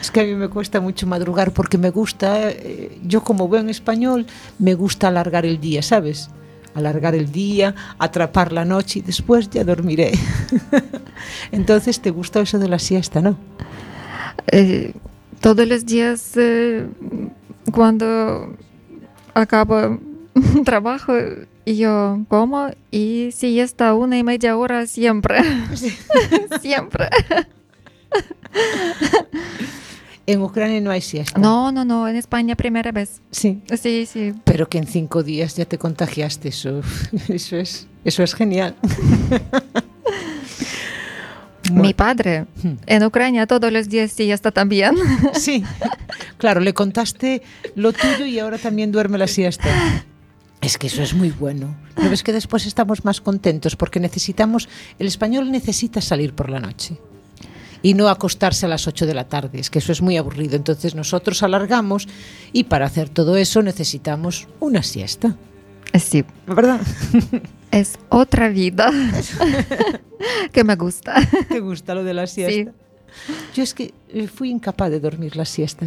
[0.00, 3.60] Es que a mí me cuesta mucho madrugar porque me gusta, eh, yo como veo
[3.60, 4.26] en español,
[4.58, 6.28] me gusta alargar el día, ¿sabes?
[6.74, 10.10] Alargar el día, atrapar la noche y después ya dormiré.
[11.52, 13.38] Entonces, ¿te gusta eso de la siesta, no?
[14.50, 14.92] Eh,
[15.40, 16.88] todos los días eh,
[17.70, 18.56] cuando
[19.34, 20.00] acabo
[20.64, 21.12] trabajo
[21.66, 25.40] yo como y siesta una y media hora siempre.
[26.60, 27.08] siempre.
[30.26, 31.40] En Ucrania no hay siesta.
[31.40, 33.20] No, no, no, en España primera vez.
[33.30, 33.62] Sí.
[33.80, 34.32] Sí, sí.
[34.44, 36.82] Pero que en cinco días ya te contagiaste, eso,
[37.28, 38.76] eso, es, eso es genial.
[41.72, 42.46] Mi padre
[42.86, 44.96] en Ucrania todos los días siesta también.
[45.34, 45.62] Sí,
[46.38, 47.42] claro, le contaste
[47.76, 49.68] lo tuyo y ahora también duerme la siesta.
[50.60, 51.74] Es que eso es muy bueno.
[51.96, 53.76] ¿No ves que después estamos más contentos?
[53.76, 54.68] Porque necesitamos,
[54.98, 56.98] el español necesita salir por la noche
[57.82, 60.56] y no acostarse a las 8 de la tarde, es que eso es muy aburrido.
[60.56, 62.08] Entonces nosotros alargamos
[62.52, 65.36] y para hacer todo eso necesitamos una siesta.
[65.98, 66.24] Sí.
[66.46, 66.80] ¿Verdad?
[67.70, 68.90] Es otra vida
[70.52, 71.14] que me gusta.
[71.48, 72.72] ¿Te gusta lo de la siesta?
[72.72, 72.78] Sí.
[73.54, 75.86] Yo es que eh, fui incapaz de dormir la siesta.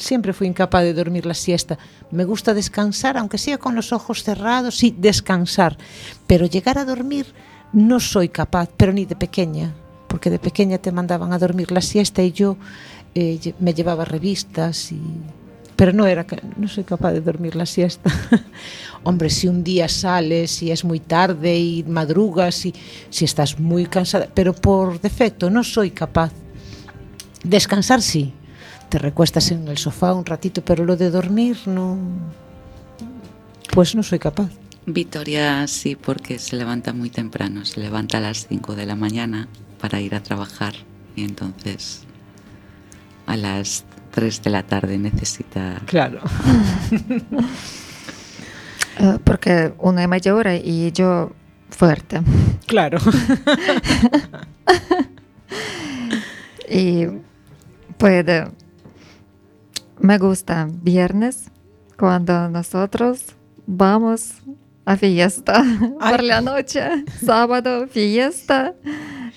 [0.00, 1.78] Siempre fui incapaz de dormir la siesta.
[2.10, 5.76] Me gusta descansar, aunque sea con los ojos cerrados, sí, descansar.
[6.26, 7.26] Pero llegar a dormir
[7.72, 9.74] no soy capaz, pero ni de pequeña
[10.10, 12.56] porque de pequeña te mandaban a dormir la siesta y yo
[13.14, 15.00] eh, me llevaba revistas y
[15.76, 16.26] pero no era
[16.58, 18.10] no soy capaz de dormir la siesta.
[19.02, 22.74] Hombre, si un día sales y es muy tarde y madrugas y
[23.08, 26.32] si estás muy cansada, pero por defecto no soy capaz.
[27.42, 28.34] Descansar sí.
[28.90, 31.96] Te recuestas en el sofá un ratito, pero lo de dormir no
[33.72, 34.50] pues no soy capaz.
[34.86, 39.48] Victoria sí, porque se levanta muy temprano, se levanta a las 5 de la mañana
[39.80, 40.74] para ir a trabajar
[41.14, 42.02] y entonces
[43.26, 45.80] a las 3 de la tarde necesita...
[45.86, 46.20] Claro.
[48.98, 51.30] uh, porque una es mayor y yo
[51.70, 52.20] fuerte.
[52.66, 52.98] Claro.
[56.68, 57.06] y
[57.96, 58.50] puede...
[60.00, 61.50] Me gusta viernes
[61.98, 63.36] cuando nosotros
[63.66, 64.34] vamos
[64.84, 65.62] a fiesta
[66.00, 66.10] Ay.
[66.10, 68.74] por la noche, sábado fiesta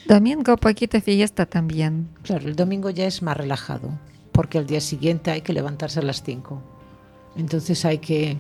[0.08, 2.10] Domingo poquito fiesta también.
[2.24, 3.98] Claro, el domingo ya es más relajado,
[4.34, 6.62] porque al día siguiente hay que levantarse a las 5.
[7.38, 8.38] Entonces hay que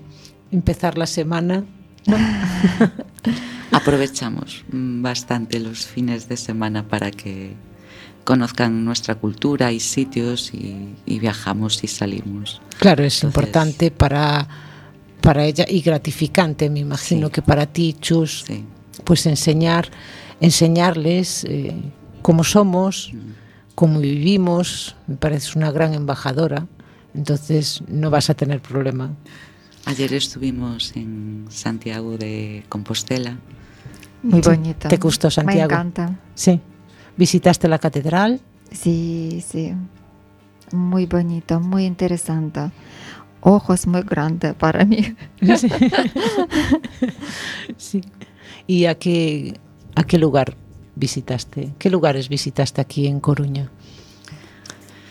[0.51, 1.63] empezar la semana.
[3.71, 7.53] Aprovechamos bastante los fines de semana para que
[8.23, 12.61] conozcan nuestra cultura y sitios y, y viajamos y salimos.
[12.79, 14.47] Claro, es Entonces, importante para,
[15.21, 17.33] para ella y gratificante, me imagino sí.
[17.33, 18.63] que para ti, Chus, sí.
[19.03, 19.89] pues enseñar
[20.43, 21.73] enseñarles eh,
[22.21, 23.13] cómo somos,
[23.75, 24.95] cómo vivimos.
[25.07, 26.67] Me parece una gran embajadora,
[27.13, 29.11] entonces no vas a tener problema.
[29.85, 33.37] Ayer estuvimos en Santiago de Compostela.
[34.21, 34.89] Muy bonita.
[34.89, 35.69] ¿Te gustó Santiago?
[35.69, 36.19] Me encanta.
[36.35, 36.59] Sí.
[37.17, 38.41] ¿Visitaste la catedral?
[38.71, 39.73] Sí, sí.
[40.71, 42.71] Muy bonito, muy interesante.
[43.41, 45.15] Ojos muy grandes para mí.
[45.57, 45.69] Sí.
[47.77, 48.01] sí.
[48.65, 49.59] ¿Y a qué,
[49.95, 50.55] ¿A qué lugar
[50.95, 51.73] visitaste?
[51.77, 53.69] ¿Qué lugares visitaste aquí en Coruña?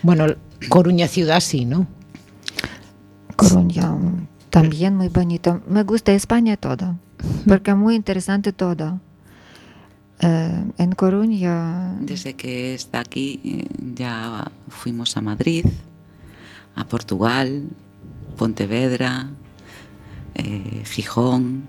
[0.02, 0.26] Bueno,
[0.68, 1.86] Coruña ciudad sí, ¿no?
[3.36, 3.96] Coruña
[4.50, 5.62] también muy bonito.
[5.66, 6.98] Me gusta España todo,
[7.46, 9.00] porque es muy interesante todo.
[10.22, 11.96] Eh, en Coruña...
[12.00, 15.66] Desde que está aquí ya fuimos a Madrid,
[16.76, 17.68] a Portugal,
[18.36, 19.30] Pontevedra,
[20.34, 21.64] eh, Gijón,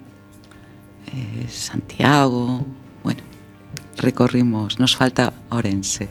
[1.07, 2.65] eh, Santiago,
[3.03, 3.21] bueno,
[3.97, 6.09] recorrimos, nos falta Orense,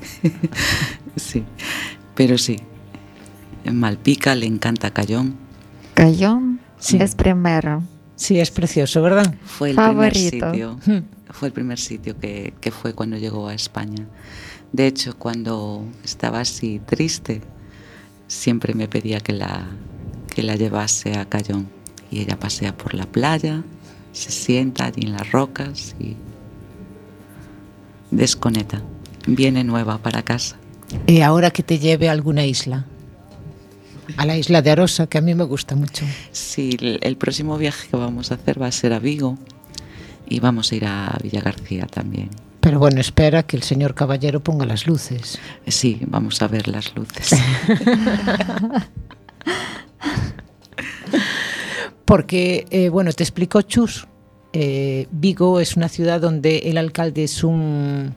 [1.17, 1.45] sí,
[2.15, 2.57] pero sí,
[3.65, 5.37] en Malpica le encanta Cayón.
[5.95, 6.99] Cayón sí.
[7.01, 7.83] es primero.
[8.17, 9.35] Sí, es precioso, ¿verdad?
[9.45, 10.11] Fue el Favorito.
[10.11, 10.79] primer sitio,
[11.31, 14.07] fue el primer sitio que, que fue cuando llegó a España.
[14.73, 17.43] De hecho, cuando estaba así triste,
[18.27, 19.67] siempre me pedía que la,
[20.35, 21.69] que la llevase a Cayón.
[22.11, 23.63] Y ella pasea por la playa,
[24.13, 26.17] se sienta allí en las rocas y
[28.11, 28.83] desconecta.
[29.27, 30.57] Viene nueva para casa.
[31.07, 32.87] Y ahora que te lleve a alguna isla.
[34.17, 36.05] A la isla de Arosa, que a mí me gusta mucho.
[36.33, 39.39] Sí, el, el próximo viaje que vamos a hacer va a ser a Vigo
[40.27, 42.31] y vamos a ir a Villa García también.
[42.61, 45.39] Pero bueno, espera que el señor caballero ponga las luces.
[45.67, 47.33] Sí, vamos a ver las luces.
[52.05, 54.07] Porque, eh, bueno, te explico Chus.
[54.53, 58.15] Eh, Vigo es una ciudad donde el alcalde es un.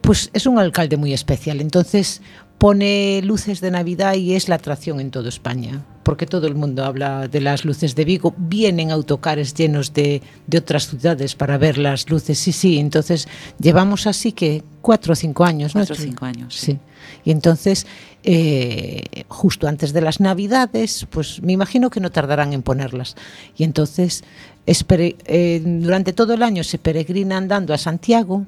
[0.00, 1.60] Pues es un alcalde muy especial.
[1.60, 2.22] Entonces,
[2.58, 6.84] pone luces de Navidad y es la atracción en toda España, porque todo el mundo
[6.84, 11.78] habla de las luces de Vigo, vienen autocares llenos de, de otras ciudades para ver
[11.78, 13.28] las luces, sí, sí, entonces
[13.60, 15.80] llevamos así que cuatro o cinco años, ¿no?
[15.80, 16.72] Cuatro o cinco años, sí.
[16.72, 16.78] sí.
[17.24, 17.86] Y entonces,
[18.24, 23.16] eh, justo antes de las Navidades, pues me imagino que no tardarán en ponerlas.
[23.56, 24.24] Y entonces,
[24.66, 28.44] eh, durante todo el año se peregrina andando a Santiago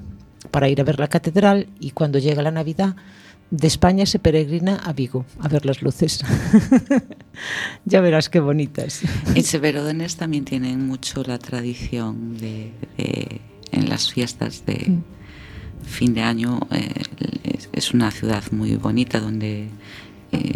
[0.51, 2.95] para ir a ver la catedral y cuando llega la Navidad,
[3.51, 6.23] de España se peregrina a Vigo a ver las luces.
[7.85, 9.01] ya verás qué bonitas.
[9.35, 13.41] En Severodonés también tienen mucho la tradición de, de
[13.71, 15.03] en las fiestas de mm.
[15.83, 16.59] fin de año.
[16.71, 17.03] Eh,
[17.73, 19.67] es, una ciudad muy bonita donde
[20.31, 20.53] eh,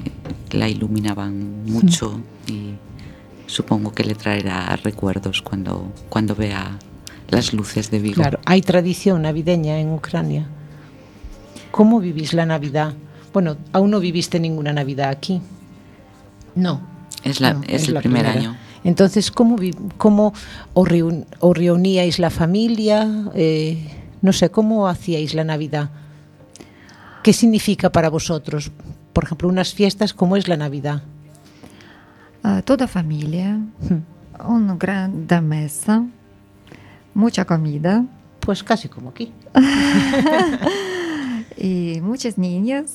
[0.52, 2.76] la iluminaban mucho y
[3.48, 6.78] supongo que le traerá recuerdos cuando, cuando vea
[7.30, 8.16] las luces de Vigo.
[8.16, 10.48] Claro, hay tradición navideña en Ucrania.
[11.76, 12.94] ¿Cómo vivís la Navidad?
[13.34, 15.42] Bueno, aún no viviste ninguna Navidad aquí.
[16.56, 16.80] No.
[17.22, 18.32] Es, la, no, es, es el primer primera.
[18.32, 18.58] año.
[18.86, 19.58] Entonces, ¿cómo,
[19.98, 20.32] cómo
[20.74, 23.26] os, reun, os, reuníais la familia?
[23.36, 25.90] Eh, no sé, ¿cómo hacíais la Navidad?
[27.24, 28.72] ¿Qué significa para vosotros?
[29.12, 31.04] Por ejemplo, unas fiestas, ¿cómo es la Navidad?
[32.42, 34.48] Uh, toda familia, hmm.
[34.50, 36.06] una gran mesa,
[37.14, 38.06] mucha comida.
[38.40, 39.34] Pues casi como aquí.
[41.58, 42.86] y muchos niños,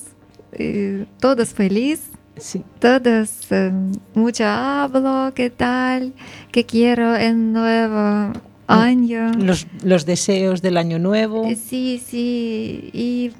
[0.57, 2.09] y todos felices.
[2.37, 2.63] Sí.
[2.79, 3.71] Todos eh,
[4.15, 6.13] mucho hablo, qué tal,
[6.51, 8.31] qué quiero en nuevo
[8.67, 9.31] año.
[9.33, 11.45] Los, los deseos del año nuevo.
[11.45, 12.89] Eh, sí, sí.
[12.93, 13.31] Y,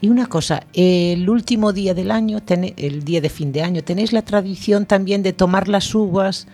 [0.00, 2.40] y una cosa, el último día del año,
[2.76, 6.46] el día de fin de año, ¿tenéis la tradición también de tomar las uvas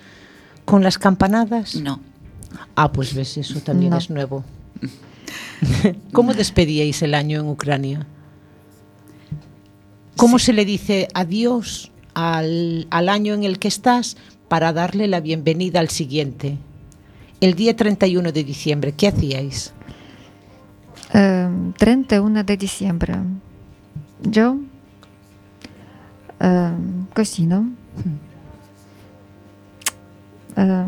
[0.67, 1.75] con las campanadas?
[1.77, 2.01] No.
[2.77, 3.99] Ah, pues ves, eso también No.
[3.99, 4.45] es nuevo.
[6.13, 8.07] ¿Cómo despedíais el año en Ucrania?
[10.17, 14.17] ¿Cómo se le dice adiós al, al año en el que estás
[14.49, 16.59] para darle la bienvenida al siguiente?
[17.41, 19.73] El día 31 de diciembre, ¿qué hacíais?
[21.13, 23.15] eh, 31 de diciembre.
[24.23, 24.59] Yo
[26.41, 26.73] eh,
[27.15, 27.71] cocino.
[30.57, 30.87] Eh,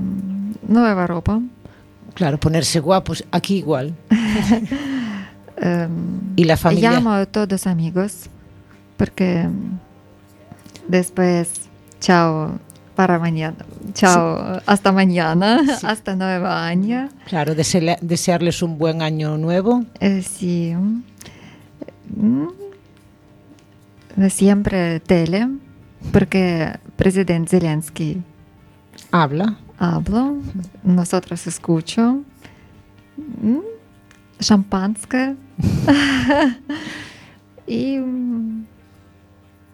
[0.68, 1.40] nueva ropa.
[2.14, 3.94] Claro, ponerse guapos, aquí igual.
[5.64, 5.88] Eh,
[6.34, 6.90] Y la familia.
[6.92, 8.28] Llamo a todos amigos
[8.96, 9.46] porque
[10.88, 11.68] después,
[12.00, 12.58] chao
[12.96, 13.56] para mañana,
[13.94, 15.86] chao hasta mañana, Sí.
[15.86, 17.08] hasta nuevo año.
[17.28, 19.84] Claro, desele- desearles un buen año nuevo.
[20.00, 20.74] Eh, sí.
[22.16, 22.48] Mm.
[24.30, 25.48] Siempre tele,
[26.12, 28.20] porque presidente Zelensky
[29.12, 30.38] Habla hablo,
[30.82, 32.22] nosotros escucho.
[33.16, 33.58] Mm,
[34.40, 35.36] Champanskое.
[37.66, 37.98] y.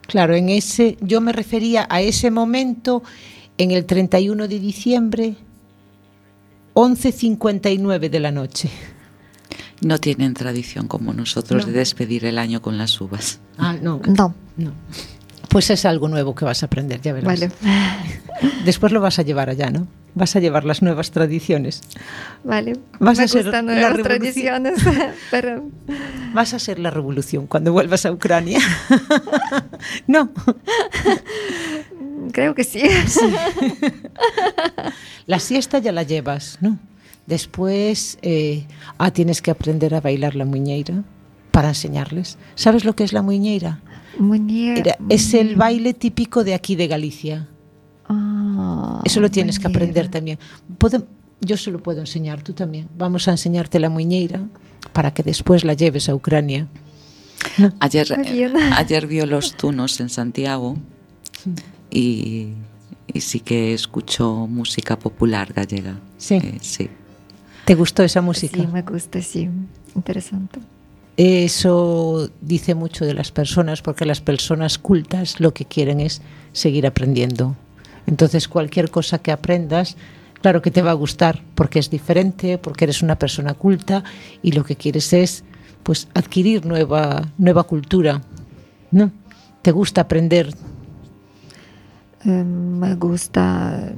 [0.06, 3.02] Claro, en ese, yo me refería a ese momento
[3.58, 5.36] en el 31 de diciembre,
[6.72, 8.70] 11.59 de la noche.
[9.80, 13.40] No tienen tradición como nosotros de despedir el año con las uvas.
[13.58, 14.00] Ah, no.
[14.06, 14.34] No.
[14.56, 14.72] no.
[15.48, 17.40] Pues es algo nuevo que vas a aprender, ya verás.
[17.40, 17.50] vale.
[18.64, 19.88] Después lo vas a llevar allá, ¿no?
[20.14, 21.82] Vas a llevar las nuevas tradiciones.
[22.44, 24.80] Vale, Vas me a ser gustan la nuevas tradiciones,
[25.30, 25.64] pero
[26.34, 28.60] Vas a ser la revolución cuando vuelvas a Ucrania.
[30.06, 30.30] no,
[32.32, 32.82] creo que sí.
[35.26, 36.78] la siesta ya la llevas, ¿no?
[37.26, 38.66] Después, eh,
[38.98, 41.02] ah, tienes que aprender a bailar la muñeira
[41.50, 42.38] para enseñarles.
[42.54, 43.80] ¿Sabes lo que es la muñeira?
[44.18, 47.48] Muñe- Era- es el baile típico de aquí de Galicia.
[48.08, 50.38] Ah, Eso lo tienes que aprender también.
[50.78, 51.06] Puedo-
[51.40, 52.88] yo se lo puedo enseñar, tú también.
[52.96, 54.40] Vamos a enseñarte la muñeira
[54.92, 56.66] para que después la lleves a Ucrania.
[57.80, 60.76] Ayer, eh, ayer vio los tunos en Santiago
[61.90, 62.48] y,
[63.06, 66.00] y sí que escuchó música popular gallega.
[66.16, 66.34] Sí.
[66.34, 66.88] Eh, sí.
[67.64, 68.60] ¿Te gustó esa música?
[68.60, 69.48] Sí, me gusta, sí.
[69.94, 70.58] Interesante.
[71.18, 76.86] Eso dice mucho de las personas, porque las personas cultas lo que quieren es seguir
[76.86, 77.56] aprendiendo.
[78.06, 79.96] Entonces, cualquier cosa que aprendas,
[80.40, 84.04] claro que te va a gustar, porque es diferente, porque eres una persona culta
[84.42, 85.42] y lo que quieres es
[85.82, 88.22] pues adquirir nueva nueva cultura.
[88.92, 89.10] ¿No?
[89.62, 90.54] ¿Te gusta aprender?
[92.24, 93.92] Eh, me gusta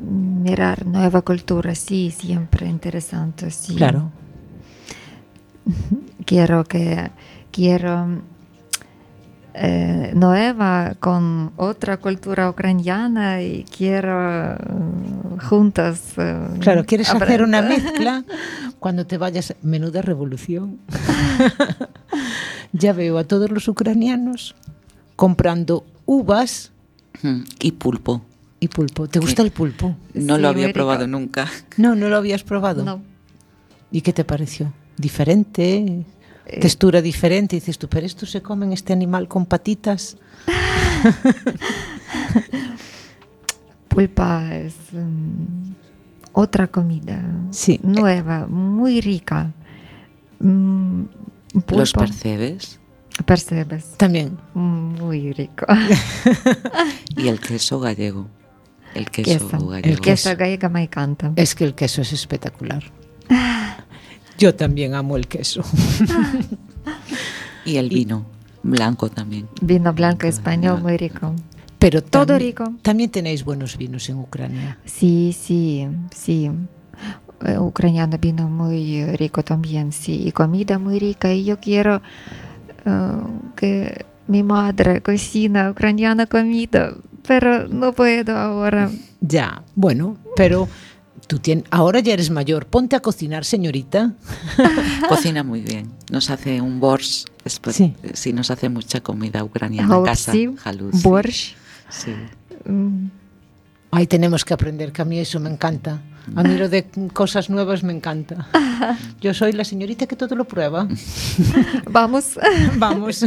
[0.00, 3.74] mirar nueva cultura, sí, siempre interesante, sí.
[3.74, 4.12] Claro.
[6.24, 7.10] Quiero que
[7.50, 8.22] quiero
[9.54, 14.56] eh, nueva con otra cultura ucraniana y quiero eh,
[15.48, 16.14] juntas.
[16.16, 18.24] eh, Claro, quieres hacer una mezcla
[18.78, 19.54] cuando te vayas.
[19.62, 20.78] Menuda revolución.
[22.72, 24.54] ya veo a todos los ucranianos
[25.16, 26.72] comprando uvas
[27.60, 28.22] Y pulpo.
[28.60, 29.08] y pulpo.
[29.08, 29.48] ¿Te gusta ¿Qué?
[29.48, 29.96] el pulpo?
[30.14, 30.74] No Sí, lo había rico.
[30.78, 31.46] probado nunca.
[31.76, 32.84] No, no lo habías probado.
[32.84, 33.02] No.
[33.90, 34.72] ¿Y qué te pareció?
[34.96, 36.04] ¿Diferente?
[36.46, 37.56] Eh, ¿Textura diferente?
[37.56, 40.16] Y dices tú, pero esto se comen este animal con patitas.
[43.88, 45.72] Pulpa es mm,
[46.32, 47.22] otra comida.
[47.50, 47.78] Sí.
[47.82, 49.52] Nueva, muy rica.
[50.40, 51.04] Mm,
[51.68, 52.78] ¿Los percebes?
[53.26, 53.92] percebes.
[53.98, 54.38] También.
[54.54, 55.66] Muy rico.
[57.16, 58.26] Y el queso gallego.
[58.94, 59.66] El queso, Queso.
[59.68, 59.88] gallego.
[59.94, 60.34] El queso.
[60.36, 61.32] Gallega me encanta.
[61.36, 62.82] Es que el queso es espectacular.
[64.38, 65.62] Yo también amo el queso.
[67.64, 68.26] Y el vino
[68.64, 69.46] blanco también.
[69.60, 71.32] Vino blanco español muy rico.
[71.78, 72.72] Pero Todo también- rico.
[72.82, 74.78] También tenéis buenos vinos en Ucrania.
[74.84, 76.50] Sí, sí, sí.
[77.44, 80.24] Eh, Ucraniano vino muy rico también, sí.
[80.26, 81.32] Y comida muy rica.
[81.32, 82.02] Y yo quiero
[82.84, 83.10] eh,
[83.56, 86.94] que mi madre cocina ucraniana comida,
[87.26, 88.90] pero no puedo ahora.
[89.20, 90.68] Ya, bueno, pero
[91.32, 94.12] Tú tienes, ahora ya eres mayor, ponte a cocinar, señorita.
[95.08, 95.90] Cocina muy bien.
[96.10, 98.34] Nos hace un borsch, después, eh, sí.
[98.34, 100.30] nos hace mucha comida ucraniana en casa.
[101.02, 101.54] Borsch.
[101.88, 102.10] Sí.
[102.66, 103.06] Mm.
[103.92, 106.02] Ahí tenemos que aprender, que a mí eso me encanta.
[106.36, 108.48] A mí lo de cosas nuevas me encanta.
[109.20, 110.88] Yo soy la señorita que todo lo prueba.
[111.90, 112.38] Vamos.
[112.76, 113.24] Vamos.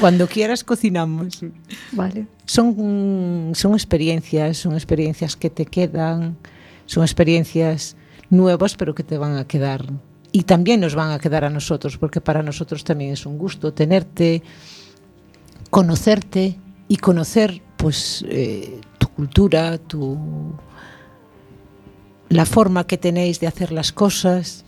[0.00, 1.40] Cuando quieras cocinamos.
[1.92, 2.26] Vale.
[2.46, 6.36] Son, son experiencias, son experiencias que te quedan,
[6.86, 7.96] son experiencias
[8.30, 9.86] nuevas, pero que te van a quedar.
[10.32, 13.74] Y también nos van a quedar a nosotros, porque para nosotros también es un gusto
[13.74, 14.42] tenerte,
[15.70, 20.54] conocerte y conocer pues eh, tu cultura, tu
[22.30, 24.64] la forma que tenéis de hacer las cosas.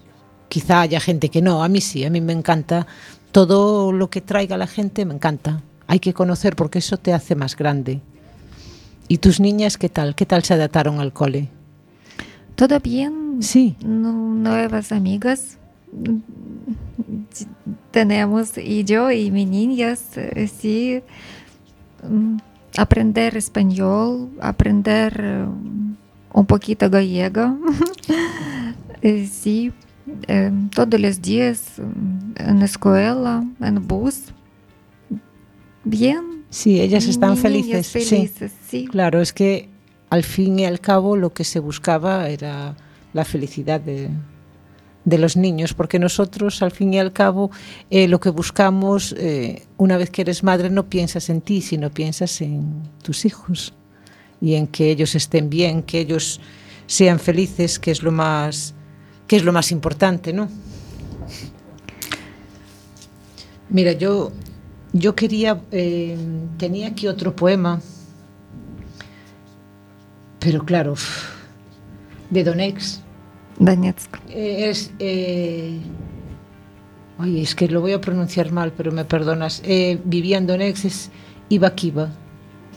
[0.51, 2.87] Quizá haya gente que no, a mí sí, a mí me encanta
[3.31, 5.63] todo lo que traiga la gente, me encanta.
[5.87, 8.01] Hay que conocer porque eso te hace más grande.
[9.09, 10.15] ¿Y tus niñas qué tal?
[10.15, 11.49] ¿Qué tal se adaptaron al cole?
[12.55, 13.39] ¿Todo bien?
[13.43, 13.77] Sí.
[13.83, 15.57] Nu- Nuevas amigas.
[17.91, 21.01] Tenemos y yo y mis niñas, eh, sí.
[22.09, 22.37] mm,
[22.79, 25.45] Aprender español, aprender
[26.33, 27.59] un poquito gallego.
[29.05, 29.73] Eh, Sí,
[30.29, 34.27] eh, todos los días mm, en la escuela, en bus.
[35.83, 36.45] Bien.
[36.51, 37.89] Sí, ellas están felices.
[37.89, 38.31] Sí.
[38.69, 38.87] sí.
[38.87, 39.69] Claro, es que
[40.09, 42.77] al fin y al cabo lo que se buscaba era
[43.13, 44.11] la felicidad de,
[45.05, 47.51] de los niños, porque nosotros al fin y al cabo
[47.91, 51.91] eh, lo que buscamos, eh, una vez que eres madre, no piensas en ti, sino
[51.91, 53.75] piensas en tus hijos
[54.43, 56.41] y en que ellos estén bien, que ellos
[56.87, 58.75] sean felices, que es lo más,
[59.29, 60.49] que es lo más importante, ¿no?
[63.71, 64.33] Mira, yo,
[64.93, 66.19] yo quería, eh,
[66.59, 67.81] tenía aquí otro poema,
[70.41, 70.95] pero claro,
[72.29, 73.01] de Donex.
[73.59, 74.17] Donetsk.
[74.29, 75.79] Eh, es, eh,
[77.19, 79.63] ay, es que lo voy a pronunciar mal, pero me perdonas.
[79.65, 81.11] Eh, vivía en Donetsk, es
[81.49, 82.11] Iva Kiva.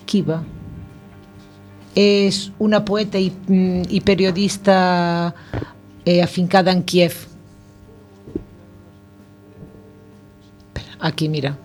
[0.05, 0.43] Kiva.
[1.95, 5.33] Es una poeta y, mm, y periodista
[6.05, 7.13] eh, afincada en Kiev.
[10.99, 11.57] Aquí, mira.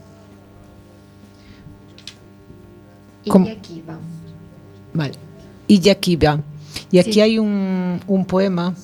[3.29, 3.49] ¿Cómo?
[4.95, 5.13] Vale.
[5.67, 6.41] Y Yakiba.
[6.91, 7.21] Y aquí Sí.
[7.21, 8.75] hay un, un poema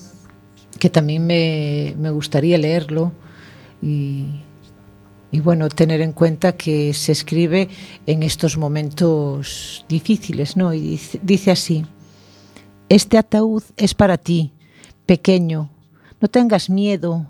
[0.78, 3.12] que también me, me gustaría leerlo
[3.82, 4.26] y,
[5.30, 7.68] y, bueno, tener en cuenta que se escribe
[8.06, 10.72] en estos momentos difíciles, ¿no?
[10.72, 11.86] Y dice, dice así,
[12.88, 14.52] este ataúd es para ti,
[15.06, 15.70] pequeño,
[16.20, 17.26] no tengas miedo,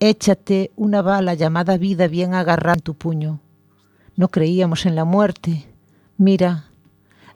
[0.00, 3.40] échate una bala llamada vida bien agarrada en tu puño.
[4.16, 5.66] No creíamos en la muerte.
[6.16, 6.66] Mira,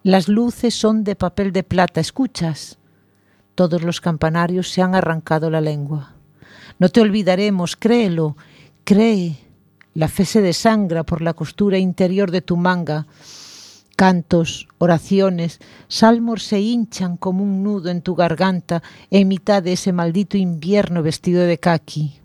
[0.03, 2.79] las luces son de papel de plata, ¿escuchas?
[3.55, 6.15] Todos los campanarios se han arrancado la lengua.
[6.79, 8.37] No te olvidaremos, créelo,
[8.85, 9.37] cree.
[9.95, 13.07] La fe se desangra por la costura interior de tu manga.
[13.97, 19.93] Cantos, oraciones, salmos se hinchan como un nudo en tu garganta en mitad de ese
[19.93, 22.21] maldito invierno vestido de caqui.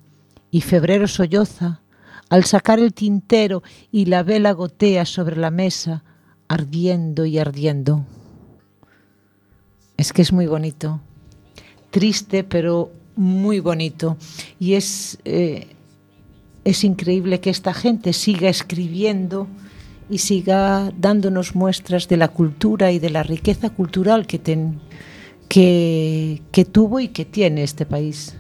[0.50, 1.82] Y febrero solloza
[2.30, 6.04] al sacar el tintero y la vela gotea sobre la mesa,
[6.48, 8.06] ardiendo y ardiendo.
[9.98, 11.02] Es que es muy bonito,
[11.90, 14.18] triste pero muy bonito.
[14.60, 15.76] Y es, eh,
[16.68, 19.48] es increíble que esta gente siga escribiendo
[20.10, 24.82] y siga dándonos muestras de la cultura y de la riqueza cultural que, ten,
[25.48, 28.36] que, que tuvo y que tiene este país,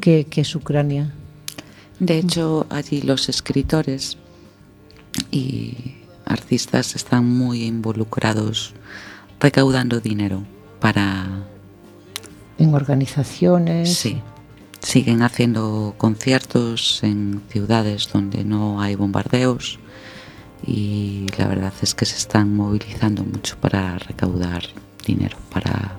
[0.00, 1.14] que, que es Ucrania.
[2.00, 4.18] De hecho, allí los escritores
[5.30, 5.76] y
[6.24, 8.74] artistas están muy involucrados
[9.38, 10.42] recaudando dinero
[10.80, 11.44] para...
[12.58, 13.94] En organizaciones.
[13.94, 14.20] Sí.
[14.82, 19.78] Siguen haciendo conciertos en ciudades donde no hay bombardeos
[20.66, 24.62] y la verdad es que se están movilizando mucho para recaudar
[25.06, 25.98] dinero para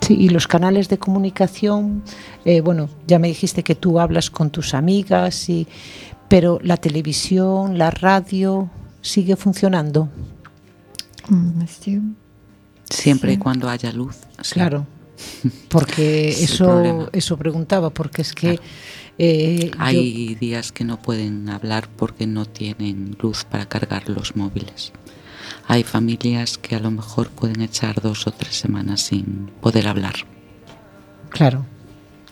[0.00, 2.02] Sí, y los canales de comunicación,
[2.44, 5.66] eh, bueno, ya me dijiste que tú hablas con tus amigas, y,
[6.28, 8.70] pero la televisión, la radio,
[9.02, 10.08] ¿sigue funcionando?
[11.28, 12.00] Mm, sí.
[12.88, 13.40] Siempre y Sí.
[13.40, 14.16] cuando haya luz.
[14.40, 14.54] sí.
[14.54, 14.86] Claro,
[15.68, 18.56] porque Es eso, eso preguntaba, porque es que...
[18.56, 18.62] Claro.
[19.18, 24.36] eh, yo- Hay días que no pueden hablar porque no tienen luz para cargar los
[24.36, 24.92] móviles.
[25.66, 30.14] Hay familias que a lo mejor pueden echar dos o tres semanas sin poder hablar.
[31.30, 31.64] claro,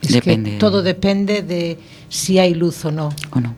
[0.03, 0.53] es Depende.
[0.53, 1.79] que todo depende de
[2.09, 3.11] si hay luz o no.
[3.33, 3.55] ¿O no?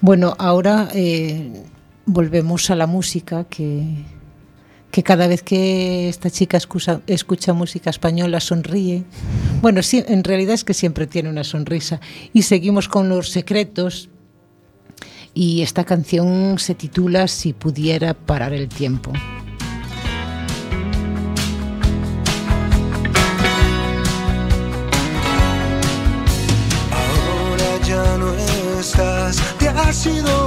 [0.00, 1.64] Bueno, ahora eh,
[2.06, 4.04] volvemos a la música, que,
[4.90, 9.04] que cada vez que esta chica escucha, música española sonríe.
[9.60, 12.00] Bueno, sí, en realidad es que siempre tiene una sonrisa.
[12.32, 14.08] Y seguimos con los secretos.
[15.34, 19.12] Y esta canción se titula Si pudiera parar el tiempo.
[26.90, 28.34] Ahora ya no
[28.80, 30.37] estás, te has ido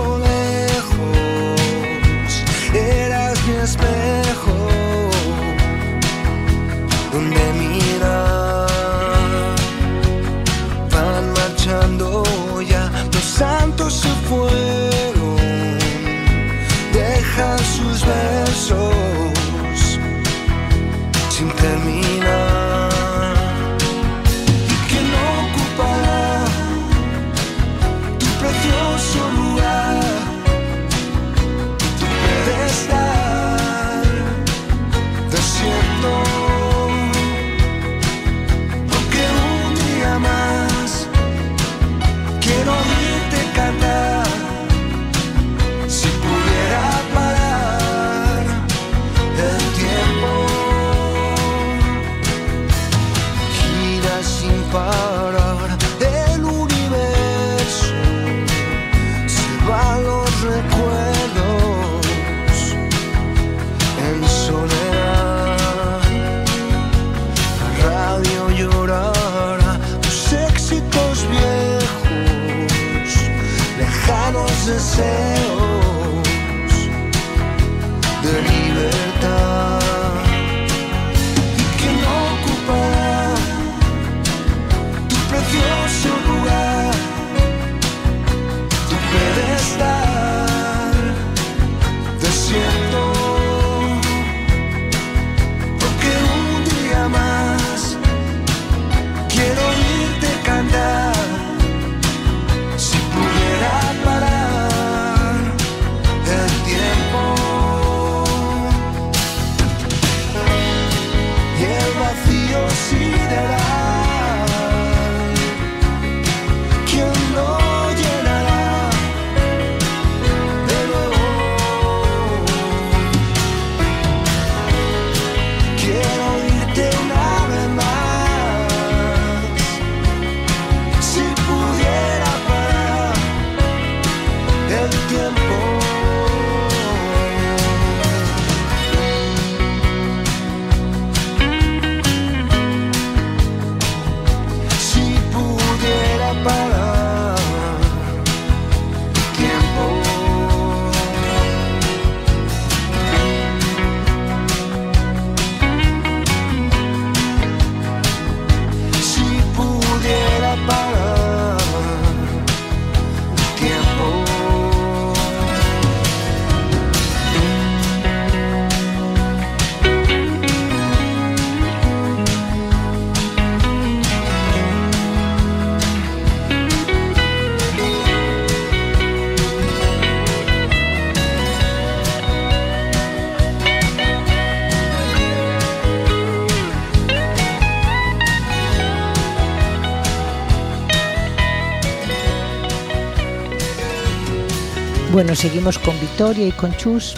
[195.12, 197.16] Bueno, seguimos con Victoria y con Chus.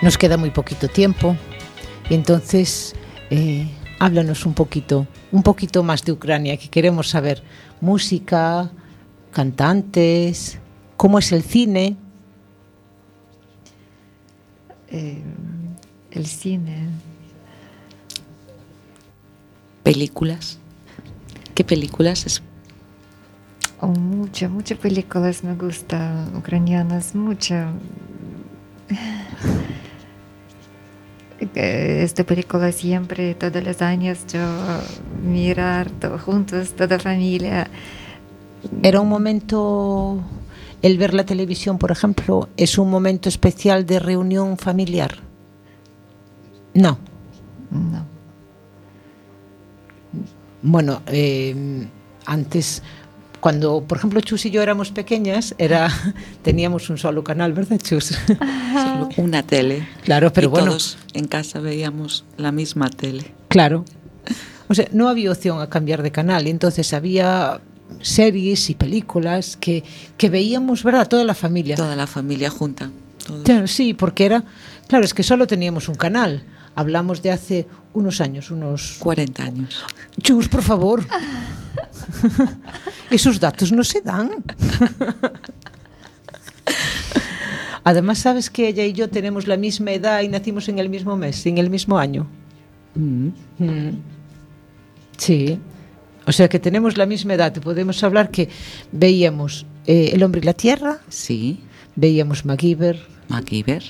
[0.00, 1.36] Nos queda muy poquito tiempo.
[2.08, 2.94] Y entonces,
[3.28, 3.68] eh,
[3.98, 7.42] Háblanos un poquito, un poquito más de Ucrania, que queremos saber
[7.82, 8.70] música,
[9.32, 10.58] cantantes,
[10.96, 11.96] cómo es el cine.
[14.90, 15.22] Eh,
[16.12, 16.88] el cine.
[19.82, 20.58] Películas.
[21.54, 22.42] ¿Qué películas es?
[23.80, 27.54] Oh, mucho, muchas películas me gustan ucranianas, mucho.
[31.54, 34.40] Esta película siempre, todos los años, yo
[35.22, 37.68] mirar todo, juntos, toda familia.
[38.82, 40.20] Era un momento,
[40.82, 45.18] el ver la televisión, por ejemplo, es un momento especial de reunión familiar.
[46.74, 46.98] No.
[47.70, 48.04] No.
[50.62, 51.86] Bueno, eh,
[52.26, 52.82] antes,
[53.40, 55.90] cuando, por ejemplo, Chus y yo éramos pequeñas, era
[56.42, 58.18] teníamos un solo canal, ¿verdad, Chus?
[58.72, 59.86] Solo una tele.
[60.04, 60.66] Claro, pero y bueno.
[60.66, 63.32] Todos en casa veíamos la misma tele.
[63.48, 63.84] Claro.
[64.68, 67.60] O sea, no había opción a cambiar de canal y entonces había
[68.02, 69.82] series y películas que,
[70.16, 71.08] que veíamos, ¿verdad?
[71.08, 71.76] Toda la familia.
[71.76, 72.90] Toda la familia junta.
[73.26, 73.44] todos.
[73.44, 74.44] Claro, sí, porque era,
[74.88, 76.44] claro, es que solo teníamos un canal.
[76.78, 79.84] Hablamos de hace unos años, unos 40 años.
[80.22, 81.04] Chus, por favor.
[83.10, 84.30] Esos datos no se dan.
[87.82, 91.16] Además, sabes que ella y yo tenemos la misma edad y nacimos en el mismo
[91.16, 92.28] mes, en el mismo año.
[92.94, 93.28] Mm.
[93.58, 93.90] Mm.
[95.16, 95.58] Sí.
[96.28, 97.52] O sea que tenemos la misma edad.
[97.54, 98.50] Podemos hablar que
[98.92, 101.58] veíamos eh, El hombre y la tierra, Sí.
[101.96, 103.82] veíamos MacGyver, MacGyver.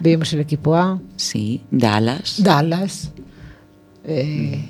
[0.00, 1.62] Veíamos el equipo A, Sí.
[1.70, 2.42] Dallas.
[2.42, 3.10] Dallas,
[4.04, 4.64] eh,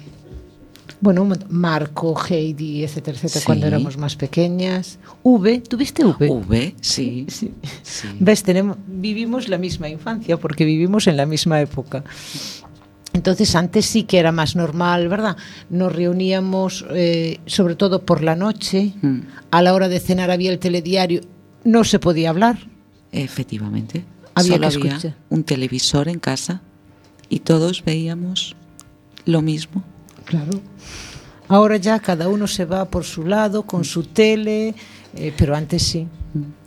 [1.01, 3.47] bueno, Marco, Heidi, etcétera, etcétera, Sí.
[3.47, 4.99] cuando éramos más pequeñas.
[5.25, 6.29] V, ¿tuviste V?
[6.29, 6.75] V.
[6.81, 7.27] Sí.
[7.29, 7.53] Sí.
[7.83, 8.09] sí.
[8.21, 8.43] ¿Ves?
[8.45, 12.05] Tenemos, vivimos la misma infancia porque vivimos en la misma época.
[13.15, 15.37] Entonces antes sí que era más normal, ¿verdad?
[15.69, 19.19] Nos reuníamos eh, sobre todo por la noche, Mm.
[19.51, 21.21] a la hora de cenar había el telediario,
[21.65, 22.59] no se podía hablar.
[23.11, 24.05] Efectivamente.
[24.35, 25.17] Había Solo que había escuchar.
[25.31, 26.63] un televisor en casa
[27.29, 28.57] y todos veíamos
[29.27, 29.83] lo mismo.
[30.25, 30.61] Claro.
[31.49, 34.75] Ahora ya cada uno se va por su lado con su tele,
[35.15, 36.07] eh, pero antes sí.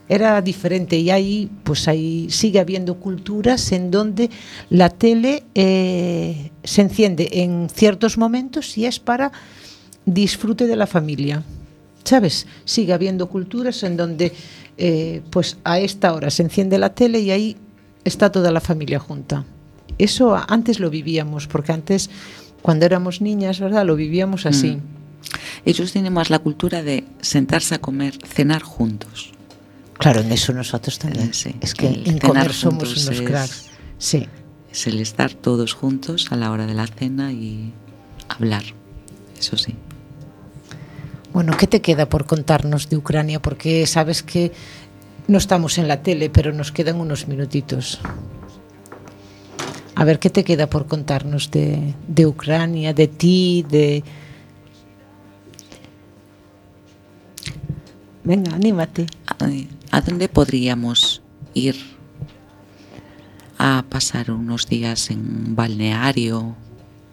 [0.07, 4.29] Era diferente y ahí, pues ahí sigue habiendo culturas en donde
[4.69, 9.31] la tele eh, se enciende en ciertos momentos y es para
[10.05, 11.43] disfrute de la familia.
[12.05, 12.45] ¿Sabes?
[12.63, 14.31] Sigue habiendo culturas en donde,
[14.77, 17.57] eh, pues a esta hora se enciende la tele y ahí
[18.03, 19.43] está toda la familia junta.
[19.97, 22.09] Eso antes lo vivíamos, porque antes,
[22.61, 23.85] cuando éramos niñas, ¿verdad?
[23.85, 24.71] Lo vivíamos así.
[24.71, 24.81] Mm.
[25.65, 29.31] Ellos tienen más la cultura de sentarse a comer, cenar juntos.
[29.97, 31.29] Claro, en eso nosotros también.
[31.29, 31.55] Eh, sí.
[31.59, 33.65] Es que El en cenar comer somos unos cracks.
[33.97, 34.27] Sí.
[34.71, 37.73] Es el estar todos juntos a la hora de la cena y
[38.27, 38.63] hablar.
[39.39, 39.73] Eso sí.
[41.35, 43.41] Bueno, ¿qué te queda por contarnos de Ucrania?
[43.41, 44.53] Porque sabes que
[45.27, 47.99] no estamos en la tele, pero nos quedan unos minutitos.
[49.95, 51.93] A ver, ¿qué te queda por contarnos de,
[52.25, 54.01] Ucrania, de ti, de...
[58.23, 59.05] Venga, anímate.
[59.27, 59.35] ¿A,
[59.97, 61.21] a dónde podríamos
[61.53, 61.75] ir
[63.57, 66.55] a pasar unos días en un balneario?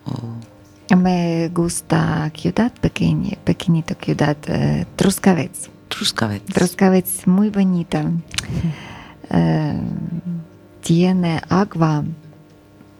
[0.04, 0.51] O
[0.96, 5.70] Me gusta ciudad pequeña, pequeñito ciudad, eh, Truscavets.
[5.88, 6.52] Truskavets?
[6.52, 8.10] Truscavets muy bonita.
[9.34, 9.80] Eh,
[10.82, 12.04] tiene agua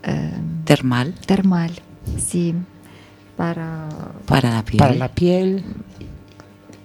[0.03, 0.31] eh,
[0.65, 1.73] Termal termal,
[2.17, 2.55] sí,
[3.37, 3.89] para,
[4.27, 4.79] para la piel.
[4.79, 5.63] Para la piel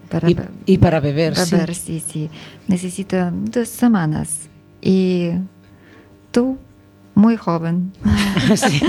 [0.09, 0.27] para
[0.65, 1.51] y, para beber, sí.
[1.55, 2.29] beber, sí, sí.
[2.67, 4.49] Necesito dos semanas.
[4.81, 5.31] Y
[6.31, 6.57] tú,
[7.17, 7.91] muy joven.
[8.55, 8.79] Sí.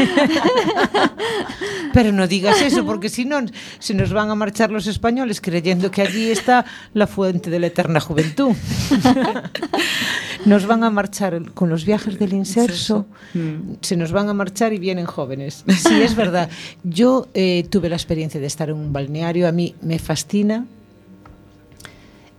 [1.95, 3.41] Pero no digas eso, porque si no,
[3.79, 7.69] se nos van a marchar los españoles creyendo que allí está la fuente de la
[7.69, 8.53] eterna juventud.
[10.45, 13.07] Nos van a marchar con los viajes del inserso,
[13.81, 15.65] se nos van a marchar y vienen jóvenes.
[15.67, 16.51] Sí, es verdad.
[16.85, 20.67] Yo eh, tuve la experiencia de estar en un balneario, a mí me fascina.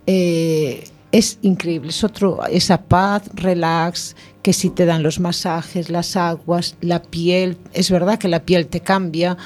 [0.05, 6.15] Eh, es increíble, es otro, esa paz, relax, que si te dan los masajes, las
[6.15, 9.37] aguas, la piel, es verdad que la piel te cambia,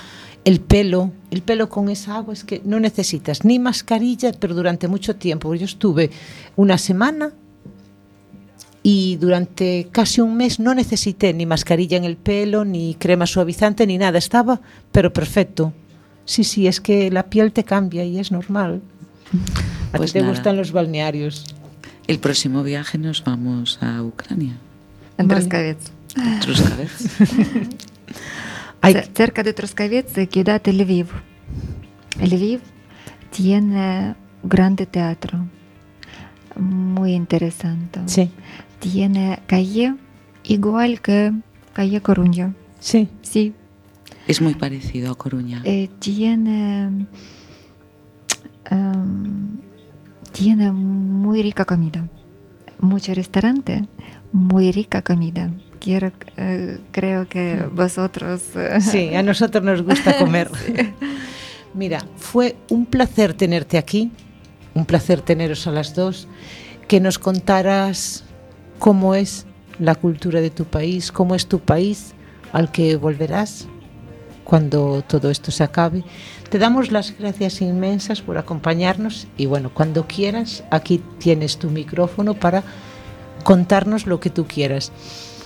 [0.46, 4.90] el pelo, el pelo con esa agua es que no necesitas ni mascarilla, pero durante
[4.90, 5.56] mucho tiempo.
[5.56, 6.12] Yo estuve
[6.58, 7.32] una semana
[8.82, 13.88] y durante casi un mes no necesité ni mascarilla en el pelo, ni crema suavizante,
[13.88, 14.60] ni nada, estaba,
[14.92, 15.72] pero perfecto.
[16.26, 18.82] Sí, sí, es que la piel te cambia y es normal.
[19.94, 20.34] ¿A Pues ti te nada.
[20.34, 21.46] gustan los balnearios?
[22.08, 24.58] El próximo viaje nos vamos a Ucrania.
[25.18, 25.28] En.
[25.28, 25.92] Truscavets.
[28.84, 31.08] Ce- Cerca de Troskovets, ciudad de Lviv.
[32.20, 32.60] Lviv
[33.32, 35.48] tiene grande teatro,
[36.60, 38.02] muy interesante.
[38.08, 38.30] Sí,
[38.80, 39.96] Tiene calle
[40.44, 41.32] igual que
[41.74, 42.54] calle Coruña.
[42.80, 43.08] sí.
[43.22, 43.54] Sí,
[44.28, 45.62] Es muy parecido a Coruña.
[45.66, 47.08] Eh, tiene
[48.70, 49.58] em,
[50.34, 52.06] tiene muy rica comida,
[52.80, 53.86] mucho restaurante,
[54.34, 55.50] muy rica comida.
[55.80, 60.50] Quiero, eh, creo que vosotros eh, Sí, a nosotros nos gusta comer.
[61.74, 64.12] Mira, fue un placer tenerte aquí,
[64.74, 66.28] un placer teneros a las dos,
[66.88, 68.26] que nos contaras
[68.80, 69.46] cómo es
[69.80, 72.14] la cultura de tu país, cómo es tu país
[72.52, 73.68] al que volverás
[74.44, 76.04] cuando todo esto se acabe.
[76.54, 82.36] Te damos las gracias inmensas por acompañarnos y bueno, cuando quieras, aquí tienes tu micrófono
[82.36, 82.64] para
[83.44, 84.92] contarnos lo que tú quieras.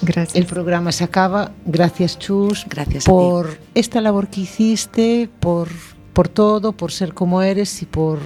[0.02, 0.36] gracias.
[0.36, 1.54] El programa se acaba.
[1.66, 2.66] Gracias, Chus.
[2.68, 5.70] Gracias a por esta labor que hiciste, por,
[6.12, 8.20] por todo, por ser como eres y por,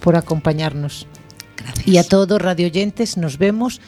[0.00, 1.08] por acompañarnos.
[1.56, 1.88] Gracias.
[1.88, 3.80] Y a todos radioyentes, nos vemos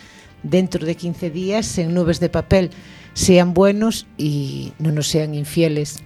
[0.42, 2.70] dentro de 15 días en Nubes de Papel.
[3.14, 6.02] Sean buenos y no nos sean infieles.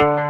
[0.00, 0.27] you